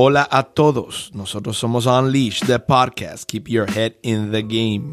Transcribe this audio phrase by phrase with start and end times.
[0.00, 4.92] Hola a todos, nosotros somos Unleash, the podcast, Keep Your Head in the Game.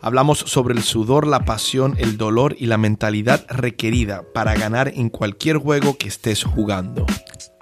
[0.00, 5.10] Hablamos sobre el sudor, la pasión, el dolor y la mentalidad requerida para ganar en
[5.10, 7.04] cualquier juego que estés jugando.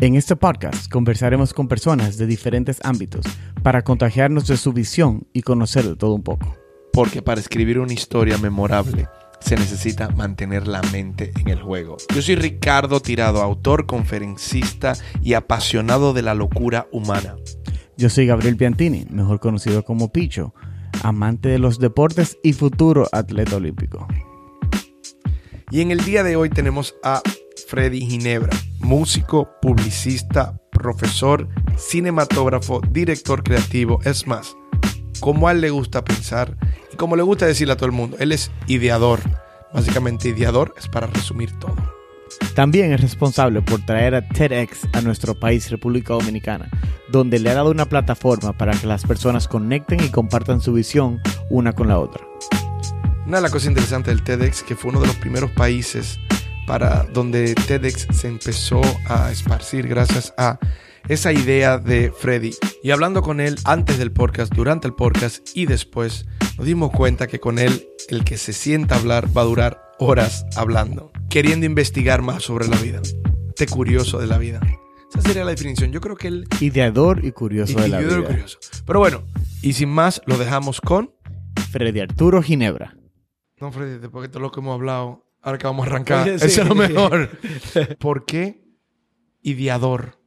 [0.00, 3.24] En este podcast conversaremos con personas de diferentes ámbitos
[3.62, 6.58] para contagiarnos de su visión y conocer de todo un poco.
[6.92, 9.08] Porque para escribir una historia memorable
[9.44, 11.96] se necesita mantener la mente en el juego.
[12.14, 17.36] Yo soy Ricardo Tirado, autor, conferencista y apasionado de la locura humana.
[17.96, 20.54] Yo soy Gabriel Piantini, mejor conocido como Picho,
[21.02, 24.06] amante de los deportes y futuro atleta olímpico.
[25.70, 27.22] Y en el día de hoy tenemos a
[27.68, 34.56] Freddy Ginebra, músico, publicista, profesor, cinematógrafo, director creativo, es más,
[35.20, 36.56] como a él le gusta pensar
[36.92, 39.20] y como le gusta decirle a todo el mundo, él es ideador.
[39.72, 41.76] Básicamente ideador es para resumir todo.
[42.54, 46.68] También es responsable por traer a TEDx a nuestro país, República Dominicana,
[47.10, 51.20] donde le ha dado una plataforma para que las personas conecten y compartan su visión
[51.50, 52.24] una con la otra.
[53.26, 56.18] Una de las cosas interesantes del TEDx, que fue uno de los primeros países
[56.66, 60.58] para donde TEDx se empezó a esparcir gracias a
[61.08, 62.54] esa idea de Freddy.
[62.82, 67.26] Y hablando con él antes del podcast, durante el podcast y después, nos dimos cuenta
[67.26, 71.66] que con él el que se sienta a hablar va a durar horas hablando, queriendo
[71.66, 73.00] investigar más sobre la vida.
[73.48, 74.60] Este curioso de la vida.
[75.10, 75.92] Esa sería la definición.
[75.92, 76.46] Yo creo que él...
[76.60, 78.28] Ideador y curioso de la Ideador y vida.
[78.30, 78.58] curioso.
[78.86, 79.22] Pero bueno,
[79.60, 81.12] y sin más, lo dejamos con...
[81.70, 82.96] Freddy Arturo Ginebra.
[83.60, 86.38] No, Freddy, después de todo lo que hemos hablado, ahora que vamos a arrancar, Oye,
[86.38, 86.46] sí.
[86.46, 87.30] eso es lo mejor.
[87.98, 88.64] ¿Por qué
[89.42, 90.18] ideador?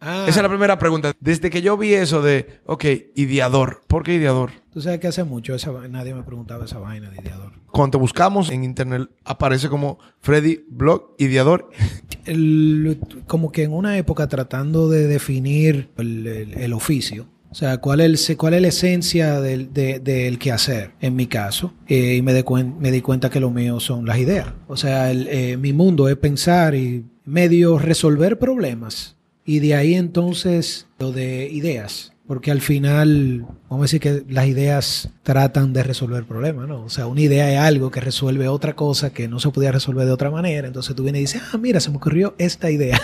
[0.00, 1.12] Ah, Esa es la primera pregunta.
[1.18, 2.84] Desde que yo vi eso de, ok,
[3.16, 3.82] ideador.
[3.88, 4.50] ¿Por qué ideador?
[4.72, 7.52] Tú sabes que hace mucho esa, nadie me preguntaba esa vaina de ideador.
[7.72, 11.70] Cuando te buscamos en internet, aparece como Freddy Blog Ideador.
[12.26, 17.78] El- como que en una época tratando de definir el, el- el oficio, o sea,
[17.78, 22.22] cuál es, cuál es la esencia del, de- del quehacer, en mi caso, eh, y
[22.22, 24.48] me, de cuen- me di cuenta que lo mío son las ideas.
[24.66, 29.16] O sea, el, eh, mi mundo es pensar y medio resolver problemas.
[29.48, 32.12] Y de ahí entonces lo de ideas.
[32.26, 36.84] Porque al final, vamos a decir que las ideas tratan de resolver problemas, ¿no?
[36.84, 40.04] O sea, una idea es algo que resuelve otra cosa que no se podía resolver
[40.04, 40.66] de otra manera.
[40.66, 43.00] Entonces tú vienes y dices, ah, mira, se me ocurrió esta idea.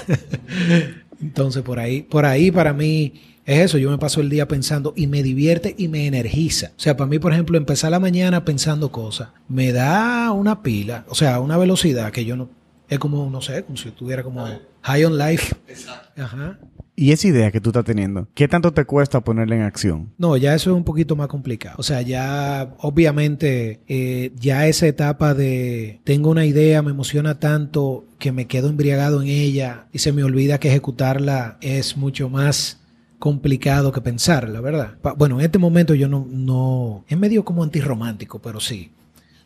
[1.23, 3.15] Entonces por ahí, por ahí para mí
[3.47, 3.79] es eso.
[3.79, 6.73] Yo me paso el día pensando y me divierte y me energiza.
[6.77, 11.07] O sea, para mí, por ejemplo, empezar la mañana pensando cosas me da una pila,
[11.09, 12.51] o sea, una velocidad que yo no.
[12.89, 14.47] Es como, no sé, como si estuviera como
[14.83, 15.55] high on life.
[16.17, 16.59] Ajá.
[16.97, 20.13] Y esa idea que tú estás teniendo, ¿qué tanto te cuesta ponerla en acción?
[20.17, 21.75] No, ya eso es un poquito más complicado.
[21.79, 28.05] O sea, ya obviamente eh, ya esa etapa de tengo una idea, me emociona tanto
[28.21, 32.79] que me quedo embriagado en ella y se me olvida que ejecutarla es mucho más
[33.19, 34.95] complicado que pensarla, ¿verdad?
[35.03, 38.91] Pa- bueno, en este momento yo no, no, es medio como antirromántico, pero sí.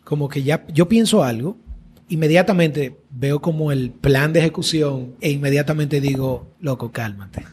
[0.04, 1.56] Como que ya yo pienso algo,
[2.08, 7.44] inmediatamente veo como el plan de ejecución e inmediatamente digo, loco, cálmate.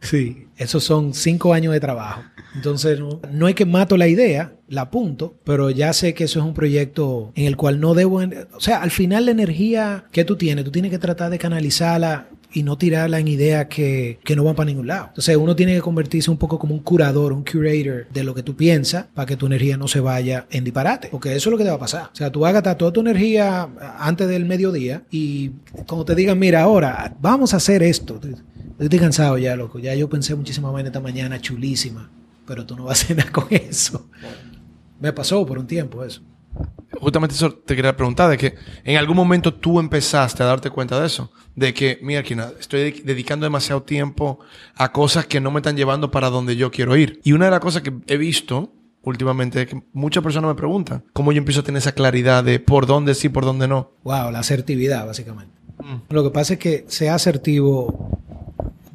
[0.00, 2.22] Sí, esos son cinco años de trabajo.
[2.54, 6.38] Entonces, no, no es que mato la idea, la apunto, pero ya sé que eso
[6.38, 8.20] es un proyecto en el cual no debo...
[8.54, 12.28] o sea, al final la energía que tú tienes, tú tienes que tratar de canalizarla
[12.52, 15.06] y no tirarla en ideas que, que no van para ningún lado.
[15.08, 18.42] Entonces, uno tiene que convertirse un poco como un curador, un curator de lo que
[18.42, 21.08] tú piensas para que tu energía no se vaya en disparate.
[21.10, 22.10] Porque eso es lo que te va a pasar.
[22.12, 25.50] O sea, tú vas a gastar toda tu energía antes del mediodía y
[25.86, 28.20] cuando te digan, mira, ahora vamos a hacer esto.
[28.22, 29.78] Yo estoy cansado ya, loco.
[29.78, 32.10] Ya yo pensé muchísimas vainas esta mañana, chulísima.
[32.46, 34.08] Pero tú no vas a nada con eso.
[35.00, 36.22] Me pasó por un tiempo eso.
[37.00, 38.54] Justamente eso te quería preguntar, de que
[38.84, 41.30] en algún momento tú empezaste a darte cuenta de eso.
[41.54, 44.38] De que, mira, Kina, estoy dedic- dedicando demasiado tiempo
[44.76, 47.20] a cosas que no me están llevando para donde yo quiero ir.
[47.24, 48.72] Y una de las cosas que he visto
[49.02, 52.60] últimamente es que muchas personas me preguntan cómo yo empiezo a tener esa claridad de
[52.60, 53.92] por dónde sí, por dónde no.
[54.04, 55.54] Wow, la asertividad, básicamente.
[56.10, 58.20] Lo que pasa es que sea asertivo,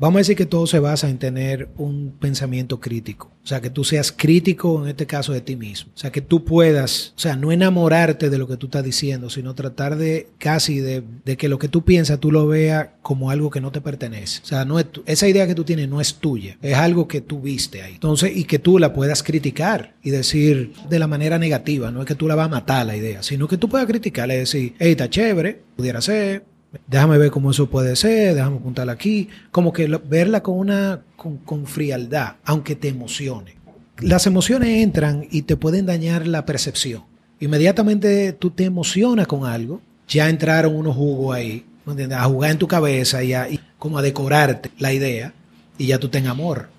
[0.03, 3.31] vamos a decir que todo se basa en tener un pensamiento crítico.
[3.43, 5.91] O sea, que tú seas crítico, en este caso, de ti mismo.
[5.93, 9.29] O sea, que tú puedas, o sea, no enamorarte de lo que tú estás diciendo,
[9.29, 13.31] sino tratar de casi de, de que lo que tú piensas tú lo veas como
[13.31, 14.41] algo que no te pertenece.
[14.43, 17.07] O sea, no es tu- esa idea que tú tienes no es tuya, es algo
[17.07, 17.95] que tú viste ahí.
[17.95, 22.05] Entonces, y que tú la puedas criticar y decir de la manera negativa, no es
[22.07, 24.73] que tú la vas a matar la idea, sino que tú puedas criticarla y decir,
[24.79, 26.45] hey, está chévere, pudiera ser,
[26.87, 31.65] déjame ver cómo eso puede ser, déjame apuntarla aquí, como que verla con una con,
[31.65, 33.55] frialdad, aunque te emocione.
[33.99, 37.03] Las emociones entran y te pueden dañar la percepción.
[37.39, 42.17] Inmediatamente tú te emocionas con algo, ya entraron unos jugos ahí, ¿me entiendes?
[42.17, 43.47] a jugar en tu cabeza y, a,
[43.77, 45.33] como a decorarte la idea.
[45.77, 46.69] y ya tú tengas amor.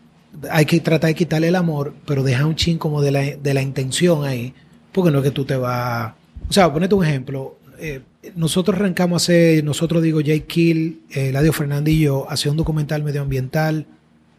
[0.51, 3.55] Hay que tratar de quitarle el amor, pero deja un chin como de la, de
[3.55, 4.53] la intención ahí,
[4.93, 6.15] porque no es que tú te vas...
[6.49, 7.59] O sea, ponete un ejemplo.
[7.79, 8.01] Eh,
[8.35, 12.57] nosotros arrancamos a hacer, nosotros digo, Jake Kill, eh, Eladio Fernández y yo, hacer un
[12.57, 13.87] documental medioambiental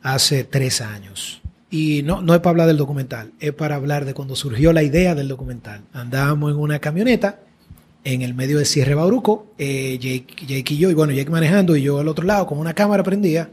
[0.01, 1.41] hace tres años.
[1.69, 4.83] Y no, no es para hablar del documental, es para hablar de cuando surgió la
[4.83, 5.81] idea del documental.
[5.93, 7.39] Andábamos en una camioneta
[8.03, 11.75] en el medio de Cierre Bauruco, eh, Jake, Jake, y yo, y bueno, Jake manejando
[11.75, 13.49] y yo al otro lado con una cámara prendida.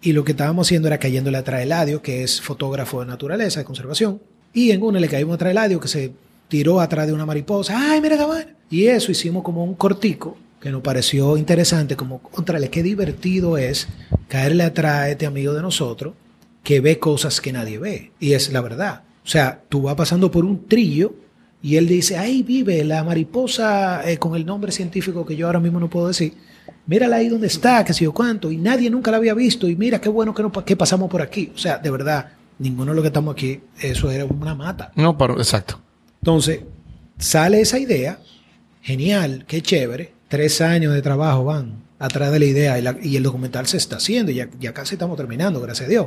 [0.00, 3.60] Y lo que estábamos haciendo era cayéndole atrás a Eladio, que es fotógrafo de naturaleza,
[3.60, 4.20] de conservación.
[4.52, 6.12] Y en una le caímos atrás a Eladio, que se
[6.48, 7.92] tiró atrás de una mariposa.
[7.92, 12.70] ¡Ay, mira esta Y eso hicimos como un cortico que nos pareció interesante, como, contrale,
[12.70, 13.86] qué divertido es
[14.28, 16.14] caerle atrás a este amigo de nosotros
[16.62, 18.12] que ve cosas que nadie ve.
[18.18, 19.02] Y es la verdad.
[19.22, 21.14] O sea, tú vas pasando por un trillo
[21.62, 25.60] y él dice, ahí vive la mariposa eh, con el nombre científico que yo ahora
[25.60, 26.34] mismo no puedo decir.
[26.86, 28.50] Mírala ahí donde está, que sé yo cuánto.
[28.50, 29.68] Y nadie nunca la había visto.
[29.68, 31.52] Y mira qué bueno que, no, que pasamos por aquí.
[31.54, 34.92] O sea, de verdad, ninguno de los que estamos aquí, eso era una mata.
[34.94, 35.80] No, pero exacto.
[36.24, 36.60] Entonces,
[37.18, 38.18] sale esa idea.
[38.80, 40.14] Genial, qué chévere.
[40.28, 44.32] Tres años de trabajo van atrás de la idea y, el documental se está haciendo.
[44.32, 46.06] Ya, ya casi estamos terminando, gracias a Dios.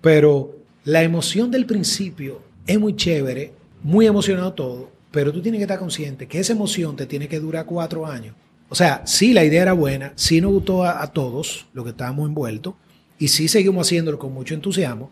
[0.00, 3.52] Pero la emoción del principio es muy chévere,
[3.82, 7.40] muy emocionado todo, pero tú tienes que estar consciente que esa emoción te tiene que
[7.40, 8.36] durar cuatro años.
[8.68, 11.90] O sea, sí la idea era buena, sí nos gustó a, a todos los que
[11.90, 12.74] estábamos envueltos,
[13.18, 15.10] y sí seguimos haciéndolo con mucho entusiasmo,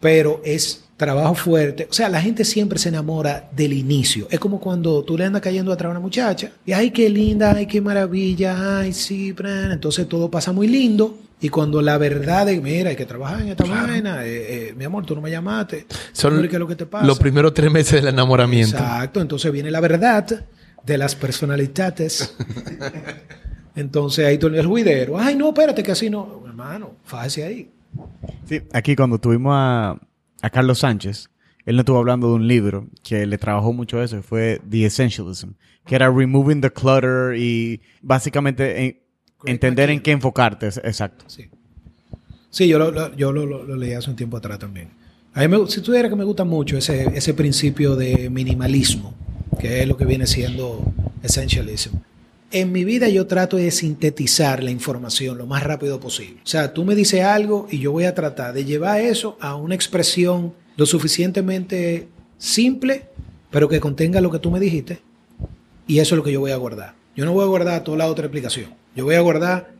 [0.00, 1.86] pero es trabajo fuerte.
[1.90, 4.26] O sea, la gente siempre se enamora del inicio.
[4.30, 7.52] Es como cuando tú le andas cayendo atrás a una muchacha y, ay, qué linda,
[7.54, 9.34] ay, qué maravilla, ay, sí,
[9.70, 11.18] entonces todo pasa muy lindo.
[11.38, 14.84] Y cuando la verdad es, mira, hay que trabajar en esta vaina, eh, eh, mi
[14.84, 15.86] amor, tú no me llamaste.
[16.12, 17.06] Son lo que te pasa.
[17.06, 18.78] los primeros tres meses del enamoramiento.
[18.78, 20.46] Exacto, entonces viene la verdad
[20.82, 22.34] de las personalidades.
[23.76, 25.18] entonces ahí tú el juidero.
[25.18, 26.42] Ay, no, espérate, que así no.
[26.46, 27.70] Hermano, fájese ahí.
[28.44, 29.98] Sí, aquí cuando tuvimos a,
[30.42, 31.30] a Carlos Sánchez,
[31.66, 35.50] él no estuvo hablando de un libro que le trabajó mucho eso, fue The Essentialism,
[35.84, 39.02] que era Removing the Clutter y básicamente
[39.44, 41.24] entender en qué enfocarte, exacto.
[41.28, 41.50] Sí,
[42.50, 44.90] sí yo, lo, yo lo, leí hace un tiempo atrás también.
[45.34, 49.12] A mí me, si tuviera que me gusta mucho ese, ese principio de minimalismo,
[49.58, 50.80] que es lo que viene siendo
[51.22, 51.96] Essentialism.
[52.52, 56.40] En mi vida yo trato de sintetizar la información lo más rápido posible.
[56.44, 59.56] O sea, tú me dices algo y yo voy a tratar de llevar eso a
[59.56, 62.08] una expresión lo suficientemente
[62.38, 63.08] simple,
[63.50, 65.00] pero que contenga lo que tú me dijiste.
[65.86, 66.94] Y eso es lo que yo voy a guardar.
[67.16, 68.70] Yo no voy a guardar toda la otra explicación.
[68.94, 69.72] Yo voy a guardar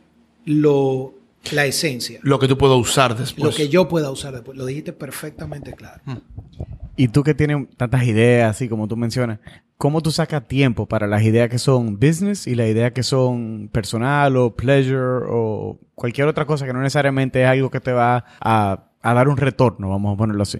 [0.45, 1.13] lo,
[1.51, 2.19] la esencia.
[2.23, 3.43] Lo que tú puedas usar después.
[3.43, 4.57] Lo que yo pueda usar después.
[4.57, 6.01] Lo dijiste perfectamente claro.
[6.05, 6.17] Hmm.
[6.95, 9.39] Y tú que tienes tantas ideas, así como tú mencionas,
[9.77, 13.69] ¿cómo tú sacas tiempo para las ideas que son business y las ideas que son
[13.71, 18.25] personal o pleasure o cualquier otra cosa que no necesariamente es algo que te va
[18.39, 20.59] a, a dar un retorno, vamos a ponerlo así?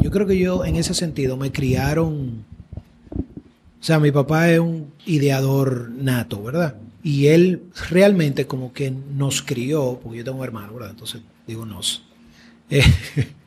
[0.00, 2.44] Yo creo que yo en ese sentido me criaron,
[3.16, 6.76] o sea, mi papá es un ideador nato, ¿verdad?
[7.02, 10.90] Y él realmente como que nos crió, porque yo tengo un hermano, ¿verdad?
[10.90, 12.04] Entonces digo nos.
[12.72, 12.84] Eh,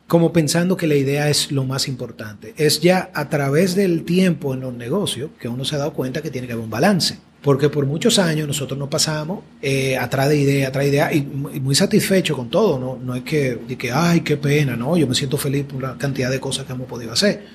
[0.08, 2.54] como pensando que la idea es lo más importante.
[2.58, 6.22] Es ya a través del tiempo en los negocios que uno se ha dado cuenta
[6.22, 7.18] que tiene que haber un balance.
[7.42, 11.22] Porque por muchos años nosotros nos pasamos eh, atrás de idea, atrás de idea, y,
[11.24, 12.80] muy satisfecho con todo.
[12.80, 15.82] No, no es que, de que, ay, qué pena, no, yo me siento feliz por
[15.82, 17.46] la cantidad de cosas que hemos podido hacer.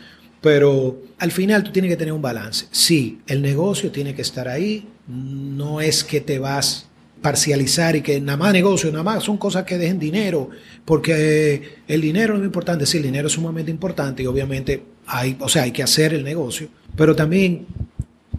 [0.42, 2.66] Pero al final tú tienes que tener un balance.
[2.70, 4.86] Sí, el negocio tiene que estar ahí.
[5.06, 6.86] No es que te vas
[7.20, 10.50] parcializar y que nada más negocio, nada más son cosas que dejen dinero,
[10.84, 15.36] porque el dinero es muy importante, sí, el dinero es sumamente importante y obviamente hay,
[15.40, 17.66] o sea, hay que hacer el negocio, pero también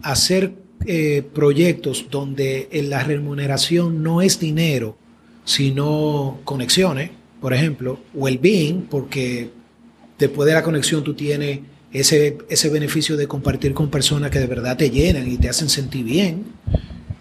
[0.02, 0.52] hacer
[0.86, 4.96] eh, proyectos donde la remuneración no es dinero,
[5.44, 7.10] sino conexiones,
[7.40, 9.50] por ejemplo, o el bien, porque
[10.18, 11.60] después de la conexión tú tienes
[11.92, 15.68] ese, ese beneficio de compartir con personas que de verdad te llenan y te hacen
[15.68, 16.44] sentir bien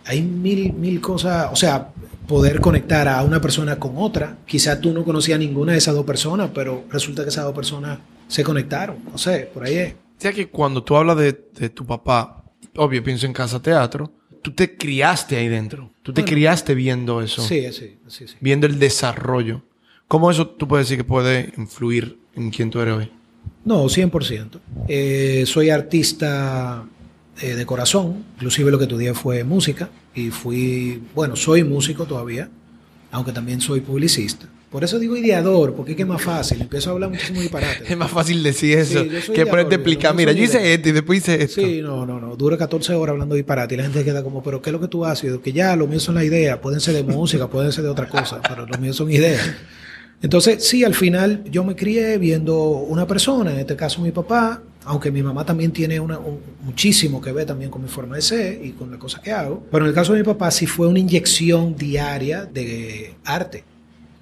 [0.10, 1.92] hay mil, mil cosas, o sea,
[2.28, 4.40] poder conectar a una persona con otra.
[4.48, 8.00] Quizás tú no conocías ninguna de esas dos personas, pero resulta que esas dos personas
[8.28, 8.98] se conectaron.
[9.12, 9.94] No sé, por ahí es.
[9.94, 11.34] O sea que cuando tú hablas de,
[11.70, 12.44] tu papá,
[12.76, 14.12] obvio, pienso en Casa Teatro,
[14.42, 15.92] tú te criaste ahí dentro.
[16.02, 17.44] Tú te criaste viendo eso.
[17.44, 18.36] Sí, sí, sí, sí.
[18.40, 19.62] Viendo el desarrollo.
[20.08, 23.12] ¿Cómo eso tú puedes decir que puede influir en quién tú eres hoy?
[23.64, 24.60] No, 100%.
[24.88, 26.84] Eh, soy artista
[27.42, 32.50] eh, de corazón, inclusive lo que estudié fue música y fui, bueno, soy músico todavía,
[33.12, 34.48] aunque también soy publicista.
[34.70, 36.62] Por eso digo ideador, porque es que es más fácil.
[36.62, 37.84] Empiezo a hablar muchísimo disparate.
[37.92, 40.14] es más fácil decir eso que ponerte a explicar.
[40.14, 41.62] Mira, yo hice esto y después hice esto.
[41.62, 42.36] Sí, no, no, no.
[42.36, 44.88] Dura 14 horas hablando disparate y la gente queda como, ¿pero qué es lo que
[44.88, 45.40] tú haces?
[45.40, 46.60] Que ya, lo mío son las ideas.
[46.60, 49.42] Pueden ser de música, pueden ser de otra cosa, pero lo mío son ideas.
[50.22, 54.62] Entonces, sí, al final yo me crié viendo una persona, en este caso mi papá,
[54.86, 58.22] aunque mi mamá también tiene una, un- muchísimo que ver también con mi forma de
[58.22, 60.66] ser y con las cosas que hago, pero en el caso de mi papá sí
[60.66, 63.64] fue una inyección diaria de arte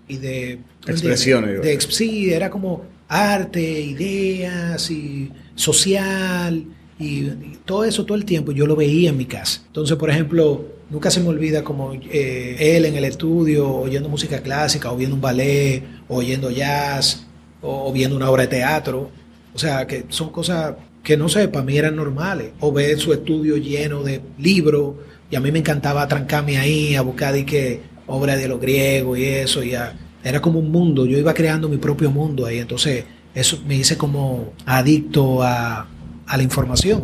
[0.08, 0.60] y de...
[0.80, 1.62] ¿tú me Expresiones.
[1.62, 6.66] De ex- sí, era como arte, ideas y social
[7.00, 9.62] y, y todo eso todo el tiempo yo lo veía en mi casa.
[9.68, 14.42] Entonces, por ejemplo, nunca se me olvida como eh, él en el estudio oyendo música
[14.42, 17.26] clásica, o viendo un ballet, o oyendo jazz,
[17.62, 19.12] o, o viendo una obra de teatro.
[19.54, 22.52] O sea, que son cosas que no sé, para mí eran normales.
[22.60, 24.96] O ver su estudio lleno de libros,
[25.32, 29.18] y a mí me encantaba atrancarme ahí a buscar de que obra de los griegos
[29.20, 31.06] y eso, y a- era como un mundo.
[31.06, 35.88] Yo iba creando mi propio mundo ahí, entonces eso me hice como adicto a,
[36.26, 37.04] a la información.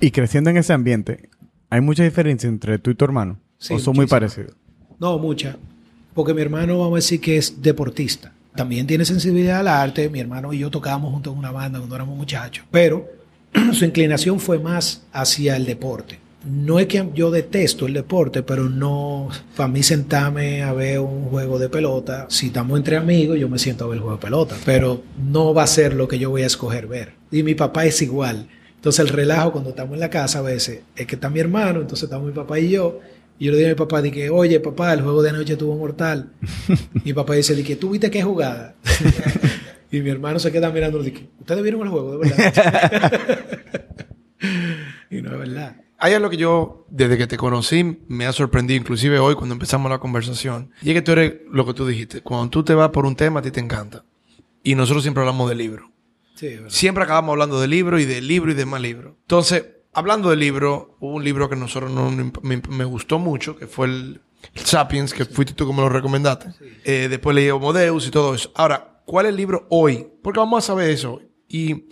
[0.00, 1.28] Y creciendo en ese ambiente,
[1.70, 3.38] ¿hay mucha diferencia entre tú y tu hermano?
[3.58, 4.54] Sí, ¿O son muy parecidos?
[4.98, 5.56] No, mucha.
[6.14, 8.32] Porque mi hermano, vamos a decir que es deportista.
[8.54, 10.08] También tiene sensibilidad al arte.
[10.08, 12.64] Mi hermano y yo tocábamos juntos en una banda cuando éramos muchachos.
[12.70, 13.08] Pero
[13.72, 16.18] su inclinación fue más hacia el deporte.
[16.44, 21.26] No es que yo detesto el deporte, pero no, para mí sentarme a ver un
[21.26, 24.22] juego de pelota, si estamos entre amigos, yo me siento a ver el juego de
[24.22, 27.12] pelota, pero no va a ser lo que yo voy a escoger ver.
[27.30, 28.48] Y mi papá es igual.
[28.74, 31.80] Entonces el relajo cuando estamos en la casa a veces es que está mi hermano,
[31.80, 32.98] entonces estamos mi papá y yo,
[33.42, 35.76] y yo le digo a mi papá, dije, oye papá, el juego de anoche estuvo
[35.76, 36.32] mortal.
[36.94, 38.76] y mi papá dice, dije, ¿tú viste qué jugada?
[39.90, 43.12] y mi hermano se queda mirando y dice, ¿ustedes vieron el juego de verdad?
[45.10, 45.76] y no es verdad.
[45.98, 49.90] Hay algo que yo, desde que te conocí, me ha sorprendido, inclusive hoy cuando empezamos
[49.90, 50.70] la conversación.
[50.80, 52.20] Y es que tú eres lo que tú dijiste.
[52.20, 54.04] Cuando tú te vas por un tema, a ti te encanta.
[54.62, 55.90] Y nosotros siempre hablamos de libro.
[56.36, 56.60] Sí.
[56.68, 59.16] Siempre acabamos hablando de libro y de libro y de más libro.
[59.22, 63.66] Entonces, hablando de libro, hubo un libro que nosotros no, me, me gustó mucho, que
[63.66, 64.20] fue el,
[64.54, 66.48] el Sapiens, que fuiste tú como lo recomendaste.
[66.84, 68.50] Eh, después leí Homo Deus y todo eso.
[68.54, 70.08] Ahora, ¿cuál es el libro hoy?
[70.22, 71.20] Porque vamos a saber eso.
[71.48, 71.84] Y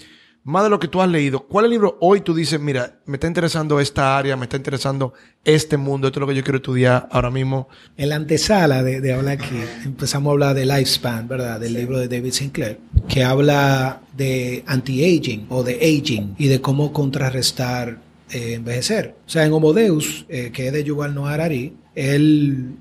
[0.44, 2.98] más de lo que tú has leído, ¿cuál es el libro hoy tú dices, mira,
[3.06, 5.12] me está interesando esta área, me está interesando
[5.44, 7.68] este mundo, esto es lo que yo quiero estudiar ahora mismo?
[7.96, 11.60] En la antesala de, de hablar aquí, empezamos a hablar de Lifespan, ¿verdad?
[11.60, 12.78] Del libro de David Sinclair,
[13.08, 17.98] que habla de anti-aging o de aging y de cómo contrarrestar
[18.32, 19.16] eh, envejecer.
[19.26, 22.76] O sea, en Homo Deus, eh, que es de Yuval Noah Harari, él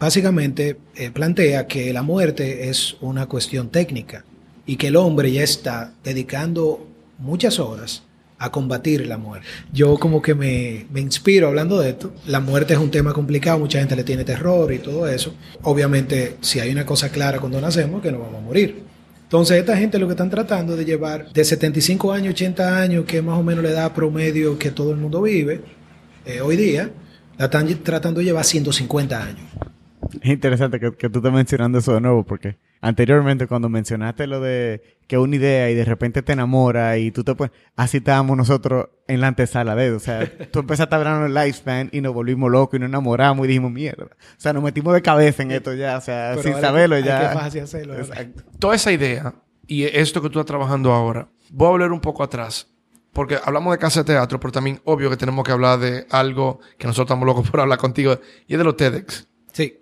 [0.00, 4.24] básicamente eh, plantea que la muerte es una cuestión técnica
[4.66, 6.88] y que el hombre ya está dedicando
[7.20, 8.02] muchas horas
[8.38, 9.46] a combatir la muerte.
[9.70, 12.14] Yo como que me, me inspiro hablando de esto.
[12.26, 15.34] La muerte es un tema complicado, mucha gente le tiene terror y todo eso.
[15.62, 18.82] Obviamente, si hay una cosa clara cuando nacemos, que nos vamos a morir.
[19.24, 23.18] Entonces, esta gente lo que están tratando de llevar de 75 años, 80 años, que
[23.18, 25.60] es más o menos la edad promedio que todo el mundo vive
[26.24, 26.90] eh, hoy día,
[27.36, 29.46] la están tratando de llevar 150 años.
[30.20, 34.40] Es interesante que, que tú estés mencionando eso de nuevo, porque anteriormente cuando mencionaste lo
[34.40, 37.52] de que una idea y de repente te enamora y tú te pones...
[37.76, 39.96] Así estábamos nosotros en la antesala de eso.
[39.96, 43.44] O sea, tú empezaste a hablar el lifespan y nos volvimos locos y nos enamoramos
[43.44, 44.04] y dijimos, mierda.
[44.04, 45.98] O sea, nos metimos de cabeza en esto ya.
[45.98, 47.28] O sea, Pero sin ahora saberlo hay ya.
[47.30, 47.94] que fácil hacerlo.
[47.98, 48.42] Exacto.
[48.58, 49.34] toda esa idea
[49.66, 52.66] y esto que tú estás trabajando ahora, voy a volver un poco atrás.
[53.12, 56.60] Porque hablamos de casa de teatro, pero también obvio que tenemos que hablar de algo
[56.78, 59.26] que nosotros estamos locos por hablar contigo, y es de los TEDx.
[59.52, 59.80] Sí.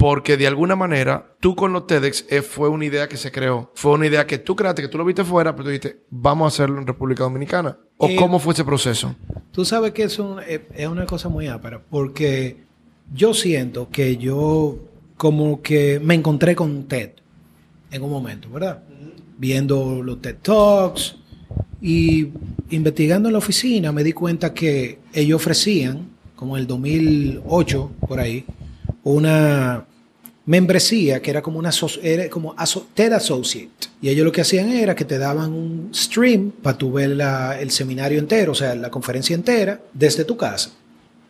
[0.00, 3.70] Porque de alguna manera, tú con los TEDx eh, fue una idea que se creó.
[3.74, 6.46] Fue una idea que tú creaste, que tú lo viste fuera, pero tú dijiste, vamos
[6.46, 7.76] a hacerlo en República Dominicana.
[7.98, 9.14] ¿O Eh, cómo fue ese proceso?
[9.52, 12.64] Tú sabes que eso es es una cosa muy ápera, porque
[13.12, 14.78] yo siento que yo
[15.18, 17.10] como que me encontré con TED
[17.90, 18.82] en un momento, ¿verdad?
[19.36, 21.16] Viendo los TED Talks
[21.82, 22.28] y
[22.70, 28.18] investigando en la oficina me di cuenta que ellos ofrecían, como en el 2008, por
[28.18, 28.46] ahí,
[29.04, 29.84] una
[30.46, 31.70] membresía que era como una
[32.30, 32.56] como
[32.94, 33.70] TED Associate.
[34.02, 37.18] Y ellos lo que hacían era que te daban un stream para tu ver
[37.60, 40.70] el seminario entero, o sea, la conferencia entera, desde tu casa.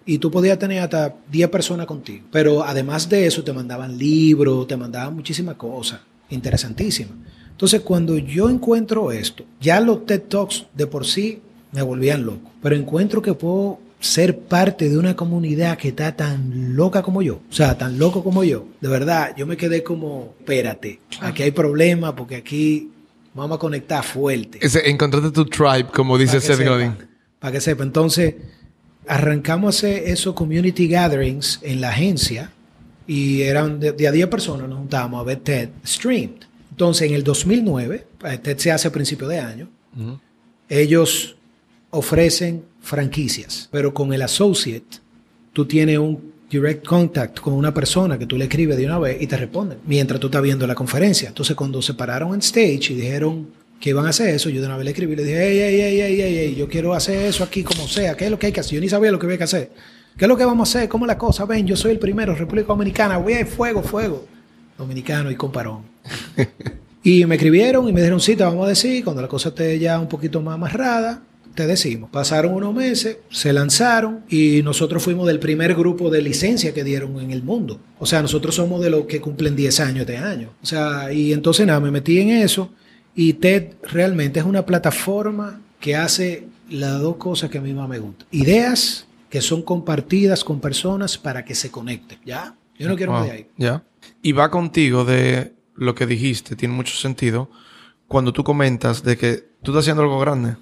[0.06, 2.24] Y tú podías tener hasta 10 personas contigo.
[2.32, 6.00] Pero además de eso, te mandaban libros, te mandaban muchísimas cosas
[6.30, 7.14] interesantísimas.
[7.50, 12.50] Entonces, cuando yo encuentro esto, ya los TED Talks de por sí me volvían loco.
[12.62, 17.40] Pero encuentro que puedo ser parte de una comunidad que está tan loca como yo.
[17.48, 18.66] O sea, tan loco como yo.
[18.80, 22.90] De verdad, yo me quedé como, espérate, aquí hay problemas porque aquí
[23.34, 24.58] vamos a conectar fuerte.
[24.62, 26.96] Ese, encontraste tu tribe, como dice Seth Godin.
[27.38, 27.82] Para que sepa.
[27.82, 28.34] Entonces,
[29.06, 32.50] arrancamos a hacer esos community gatherings en la agencia
[33.06, 36.44] y eran de, de a 10 personas nos juntábamos a ver TED streamed.
[36.70, 39.68] Entonces, en el 2009, eh, TED se hace a principio de año,
[40.68, 41.36] ellos
[41.90, 44.98] ofrecen franquicias, pero con el associate
[45.52, 49.22] tú tienes un direct contact con una persona que tú le escribes de una vez
[49.22, 51.28] y te responden mientras tú estás viendo la conferencia.
[51.28, 53.48] Entonces, cuando se pararon en stage y dijeron
[53.80, 55.58] que iban a hacer eso, yo de una vez le escribí y le dije, hey,
[55.60, 58.38] hey, hey, hey, hey, hey, yo quiero hacer eso aquí como sea, ¿qué es lo
[58.38, 58.74] que hay que hacer?
[58.74, 59.70] Yo ni sabía lo que había que hacer.
[60.16, 60.88] ¿Qué es lo que vamos a hacer?
[60.88, 61.46] ¿Cómo es la cosa?
[61.46, 64.26] Ven, yo soy el primero, República Dominicana, voy a fuego, fuego.
[64.76, 65.82] Dominicano y comparón.
[67.02, 69.78] y me escribieron y me dijeron, sí, te vamos a decir, cuando la cosa esté
[69.78, 71.22] ya un poquito más amarrada,
[71.54, 72.10] te decimos.
[72.10, 77.20] Pasaron unos meses, se lanzaron y nosotros fuimos del primer grupo de licencia que dieron
[77.20, 77.80] en el mundo.
[77.98, 80.50] O sea, nosotros somos de los que cumplen 10 años de año.
[80.62, 82.70] O sea, y entonces nada, me metí en eso
[83.14, 87.88] y TED realmente es una plataforma que hace las dos cosas que a mí más
[87.88, 88.26] me gustan.
[88.30, 92.18] Ideas que son compartidas con personas para que se conecten.
[92.24, 92.56] ¿Ya?
[92.78, 93.46] Yo no quiero Wow, más de ahí.
[93.56, 93.84] Ya.
[94.22, 97.50] Y va contigo de lo que dijiste, tiene mucho sentido.
[98.08, 100.56] Cuando tú comentas de que tú estás haciendo algo grande,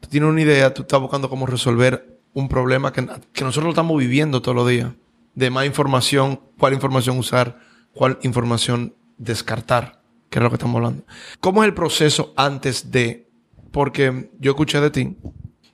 [0.00, 3.70] tú tienes una idea, tú estás buscando cómo resolver un problema que, que nosotros lo
[3.70, 4.90] estamos viviendo todos los días.
[5.34, 7.58] De más información, cuál información usar,
[7.94, 10.00] cuál información descartar,
[10.30, 11.04] que es lo que estamos hablando.
[11.40, 13.28] ¿Cómo es el proceso antes de?
[13.70, 15.16] Porque yo escuché de ti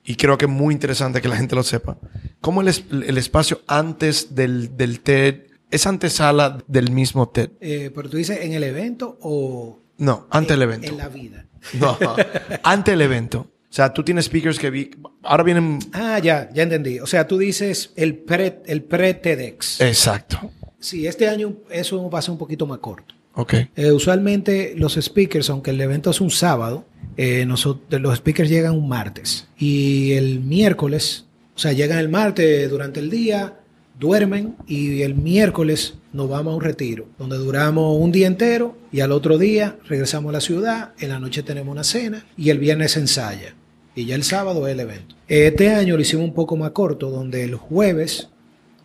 [0.05, 1.97] y creo que es muy interesante que la gente lo sepa.
[2.41, 7.51] ¿Cómo el, es- el espacio antes del, del TED es antesala del mismo TED?
[7.61, 10.87] Eh, pero tú dices en el evento o No, ante en, el evento.
[10.89, 11.47] en la vida.
[11.81, 11.97] No,
[12.63, 13.47] ante el evento.
[13.75, 14.93] O sea, tú tienes speakers que vi.
[15.25, 15.81] Ahora vienen.
[15.93, 17.01] Ah, ya, ya entendí.
[17.01, 19.81] O sea, tú dices el pre, el pre TEDx.
[19.81, 20.49] Exacto.
[20.79, 23.17] Sí, este año eso va a ser un poquito más corto.
[23.35, 23.55] Ok.
[23.75, 26.85] Eh, usualmente los speakers, aunque el evento es un sábado,
[27.17, 29.49] eh, nosotros, los speakers llegan un martes.
[29.59, 31.25] Y el miércoles,
[31.57, 33.59] o sea, llegan el martes durante el día,
[33.99, 39.01] duermen y el miércoles nos vamos a un retiro, donde duramos un día entero y
[39.01, 42.61] al otro día regresamos a la ciudad, en la noche tenemos una cena y el
[42.61, 43.57] viernes se ensaya.
[43.95, 45.15] Y ya el sábado es el evento.
[45.29, 48.29] Este año lo hicimos un poco más corto, donde el jueves,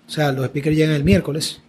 [0.08, 1.62] o sea, los speakers llegan el miércoles,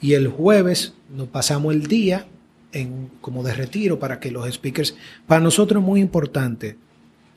[0.00, 2.26] y el jueves nos pasamos el día
[2.72, 4.94] en, como de retiro para que los speakers,
[5.26, 6.76] para nosotros es muy importante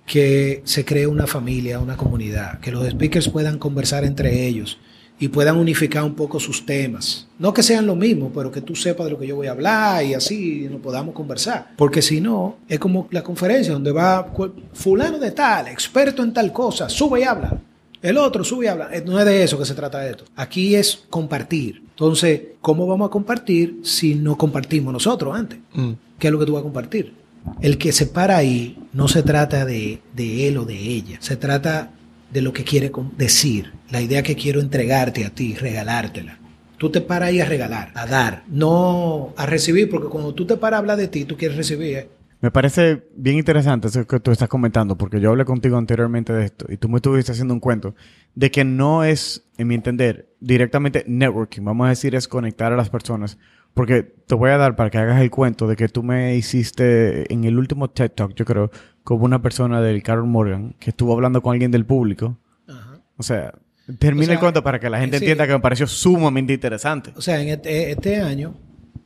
[0.05, 4.79] que se cree una familia, una comunidad, que los speakers puedan conversar entre ellos
[5.23, 7.27] y puedan unificar un poco sus temas.
[7.39, 9.51] No que sean lo mismo, pero que tú sepas de lo que yo voy a
[9.51, 11.71] hablar y así nos podamos conversar.
[11.77, 14.33] Porque si no, es como la conferencia donde va
[14.73, 17.57] fulano de tal, experto en tal cosa, sube y habla.
[18.01, 18.89] El otro sube y habla.
[18.91, 20.25] Eh, No es de eso que se trata esto.
[20.35, 21.81] Aquí es compartir.
[21.91, 25.57] Entonces, ¿cómo vamos a compartir si no compartimos nosotros antes?
[25.73, 25.91] Mm.
[26.19, 27.13] ¿Qué es lo que tú vas a compartir?
[27.61, 31.15] El que se para ahí no se trata de, de él o de ella.
[31.21, 31.91] Se trata
[32.33, 33.71] de lo que quiere decir.
[33.91, 36.39] La idea que quiero entregarte a ti, regalártela.
[36.77, 40.57] Tú te paras ahí a regalar, a dar, no a recibir, porque cuando tú te
[40.57, 41.97] paras a hablar de ti, tú quieres recibir.
[41.97, 42.09] ¿eh?
[42.41, 46.45] Me parece bien interesante eso que tú estás comentando, porque yo hablé contigo anteriormente de
[46.45, 47.95] esto y tú me estuviste haciendo un cuento
[48.35, 52.75] de que no es, en mi entender, directamente networking, vamos a decir, es conectar a
[52.75, 53.37] las personas.
[53.73, 57.31] Porque te voy a dar para que hagas el cuento de que tú me hiciste
[57.33, 58.71] en el último TED Talk, yo creo,
[59.03, 62.37] como una persona del Carol Morgan que estuvo hablando con alguien del público.
[62.67, 63.01] Ajá.
[63.17, 63.53] O sea,
[63.99, 65.25] termina O sea, el cuento para que la gente sí.
[65.25, 67.13] entienda que me pareció sumamente interesante.
[67.15, 68.53] O sea, en este, este año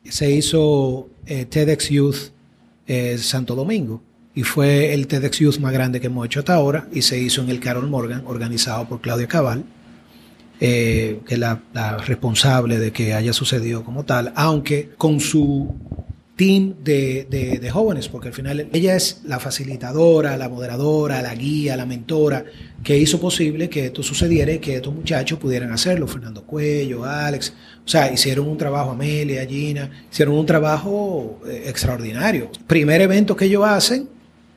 [0.03, 2.31] se hizo eh, TEDx Youth
[2.87, 4.01] eh, Santo Domingo
[4.33, 7.41] y fue el TEDx Youth más grande que hemos hecho hasta ahora y se hizo
[7.41, 9.63] en el Carol Morgan, organizado por Claudia Cabal,
[10.59, 15.73] eh, que la, la responsable de que haya sucedido como tal, aunque con su
[16.35, 21.33] team de, de- de jóvenes, porque al final ella es la facilitadora, la moderadora, la
[21.33, 22.45] guía, la mentora,
[22.83, 26.07] que hizo posible que esto sucediera y que estos muchachos pudieran hacerlo.
[26.07, 32.51] Fernando Cuello, Alex, o sea, hicieron un trabajo, Amelia, Gina, hicieron un trabajo eh, extraordinario.
[32.67, 34.07] Primer evento que ellos hacen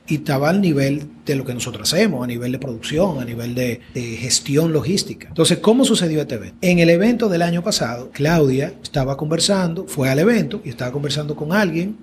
[0.07, 3.55] y estaba al nivel de lo que nosotros hacemos, a nivel de producción, a nivel
[3.55, 5.29] de, gestión logística.
[5.29, 6.57] Entonces, ¿cómo sucedió este evento?
[6.61, 11.37] En el evento del año pasado, Claudia estaba conversando, fue al evento y estaba conversando
[11.37, 11.97] con alguien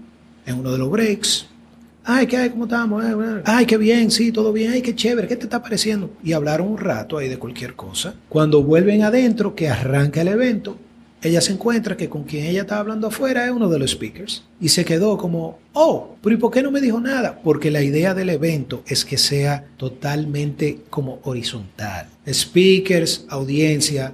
[0.45, 1.47] en uno de los breaks.
[2.09, 2.49] Ay, ¿qué hay?
[2.51, 3.03] ¿Cómo estamos?
[3.43, 4.71] Ay, qué bien, sí, todo bien.
[4.71, 6.09] Ay, qué chévere, ¿qué te está pareciendo?
[6.23, 8.15] Y hablaron un rato ahí de cualquier cosa.
[8.29, 10.77] Cuando vuelven adentro, que arranca el evento,
[11.21, 14.43] ella se encuentra que con quien ella estaba hablando afuera es uno de los speakers.
[14.61, 17.39] Y se quedó como, oh, pero ¿y por qué no me dijo nada?
[17.43, 22.07] Porque la idea del evento es que sea totalmente como horizontal.
[22.31, 24.13] Speakers, audiencia,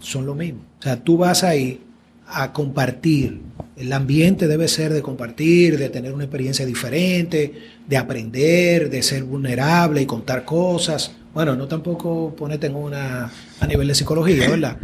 [0.00, 0.60] son lo mismo.
[0.78, 1.80] O sea, tú vas ahí
[2.26, 3.40] a compartir.
[3.76, 7.52] El ambiente debe ser de compartir, de tener una experiencia diferente,
[7.86, 11.12] de aprender, de ser vulnerable y contar cosas.
[11.34, 14.78] Bueno, no tampoco ponerte en una a nivel de psicología, ¿verdad?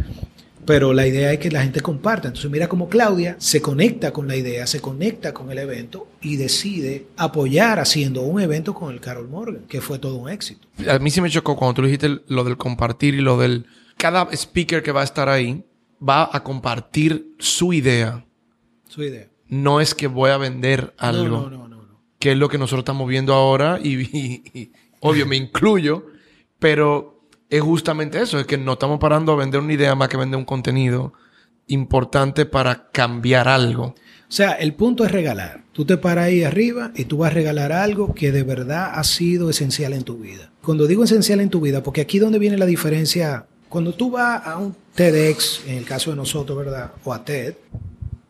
[0.65, 2.27] Pero la idea es que la gente comparta.
[2.27, 6.35] Entonces mira cómo Claudia se conecta con la idea, se conecta con el evento y
[6.37, 10.67] decide apoyar haciendo un evento con el Carol Morgan, que fue todo un éxito.
[10.89, 13.65] A mí sí me chocó cuando tú dijiste lo del compartir y lo del...
[13.97, 15.63] Cada speaker que va a estar ahí
[16.07, 18.25] va a compartir su idea.
[18.87, 19.27] Su idea.
[19.47, 21.27] No es que voy a vender algo.
[21.41, 22.01] No, no, no, no, no.
[22.19, 23.79] Que es lo que nosotros estamos viendo ahora.
[23.83, 24.71] Y, y- y,
[25.01, 26.05] obvio, me incluyo.
[26.57, 27.20] Pero
[27.51, 28.39] es justamente eso.
[28.39, 31.13] Es que no estamos parando a vender una idea más que vender un contenido
[31.67, 33.83] importante para cambiar algo.
[33.83, 35.61] O sea, el punto es regalar.
[35.73, 39.03] Tú te paras ahí arriba y tú vas a regalar algo que de verdad ha
[39.03, 40.49] sido esencial en tu vida.
[40.63, 44.47] Cuando digo esencial en tu vida, porque aquí donde viene la diferencia, cuando tú vas
[44.47, 46.91] a un TEDx, en el caso de nosotros, ¿verdad?
[47.03, 47.55] O a TED,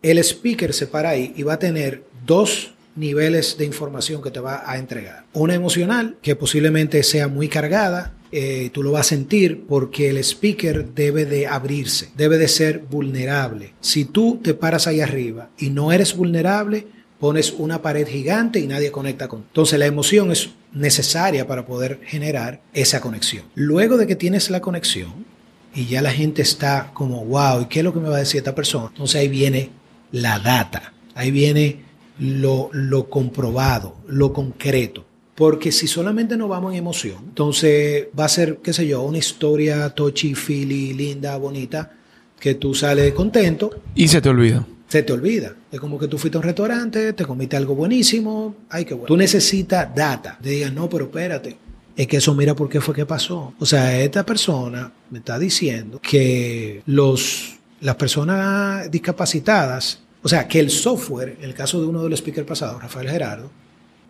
[0.02, 4.40] el speaker se para ahí y va a tener dos niveles de información que te
[4.40, 5.26] va a entregar.
[5.34, 10.18] Una emocional, que posiblemente sea muy cargada, eh, tú lo vas a sentir porque el
[10.18, 13.74] speaker debe de abrirse, debe de ser vulnerable.
[13.82, 16.88] Si tú te paras ahí arriba y no eres vulnerable,
[17.20, 19.42] pones una pared gigante y nadie conecta con.
[19.42, 23.44] Entonces la emoción es necesaria para poder generar esa conexión.
[23.54, 25.26] Luego de que tienes la conexión
[25.76, 28.20] y ya la gente está como, wow, ¿y qué es lo que me va a
[28.20, 28.88] decir esta persona?
[28.88, 29.70] Entonces ahí viene
[30.12, 31.82] la data, ahí viene
[32.18, 35.06] lo, lo comprobado, lo concreto.
[35.36, 39.18] Porque si solamente nos vamos en emoción, entonces va a ser, qué sé yo, una
[39.18, 41.92] historia tochi, fili, linda, bonita,
[42.40, 44.66] que tú sales contento, Y se te olvida.
[44.88, 45.56] se te olvida.
[45.72, 49.08] Es como que tú fuiste a un restaurante, te comiste algo buenísimo, ay, qué bueno.
[49.08, 50.38] Tú necesitas data.
[50.42, 51.56] Te digan, no, pero espérate.
[51.96, 53.54] Es que eso mira por qué fue que pasó.
[53.60, 60.60] O sea, esta persona me está diciendo que los, las personas discapacitadas, o sea, que
[60.60, 63.52] el software, en el caso de uno de los speakers pasados, Rafael Gerardo,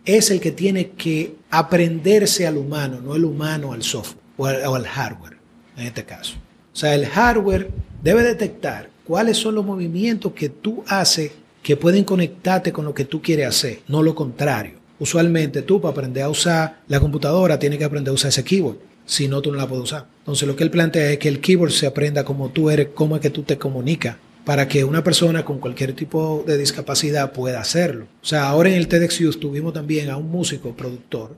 [0.04, 4.86] es el que tiene que aprenderse al humano, no el humano al software o al,
[4.86, 5.36] hardware,
[5.76, 6.34] en este caso.
[6.72, 7.70] O sea, el hardware
[8.02, 13.04] debe detectar cuáles son los movimientos que tú haces que pueden conectarte con lo que
[13.04, 14.74] tú quieres hacer, no lo contrario.
[14.98, 18.78] Usualmente tú para aprender a usar la computadora tienes que aprender a usar ese keyboard,
[19.04, 20.06] si no tú no la puedes usar.
[20.18, 23.16] Entonces lo que él plantea es que el keyboard se aprenda como tú eres, cómo
[23.16, 27.60] es que tú te comunicas, para que una persona con cualquier tipo de discapacidad pueda
[27.60, 28.06] hacerlo.
[28.22, 31.36] O sea, ahora en el TEDx Youth tuvimos también a un músico productor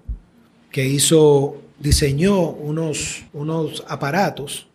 [0.71, 4.67] que hizo, diseñó unos, unos aparatos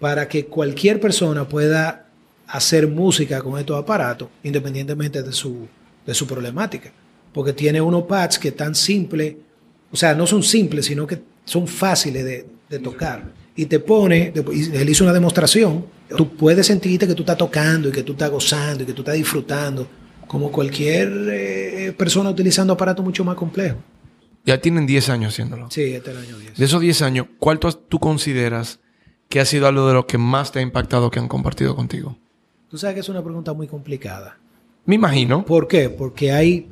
[0.00, 2.06] para que cualquier persona pueda
[2.48, 5.68] hacer música con estos aparatos, independientemente de su,
[6.04, 6.92] de su problemática.
[7.32, 9.36] Porque tiene unos pads que tan simples,
[9.90, 13.41] o sea, no son simples, sino que son fáciles de, de tocar.
[13.54, 15.84] Y te pone, y él hizo una demostración,
[16.16, 19.02] tú puedes sentirte que tú estás tocando y que tú estás gozando y que tú
[19.02, 19.86] estás disfrutando,
[20.26, 23.78] como cualquier eh, persona utilizando aparatos mucho más complejos.
[24.44, 25.70] Ya tienen 10 años haciéndolo.
[25.70, 26.56] Sí, este es el año 10.
[26.56, 28.80] De esos 10 años, ¿cuál tú, tú consideras
[29.28, 32.16] que ha sido algo de lo que más te ha impactado que han compartido contigo?
[32.68, 34.38] Tú sabes que es una pregunta muy complicada.
[34.84, 35.44] Me imagino.
[35.44, 35.90] ¿Por qué?
[35.90, 36.68] Porque hay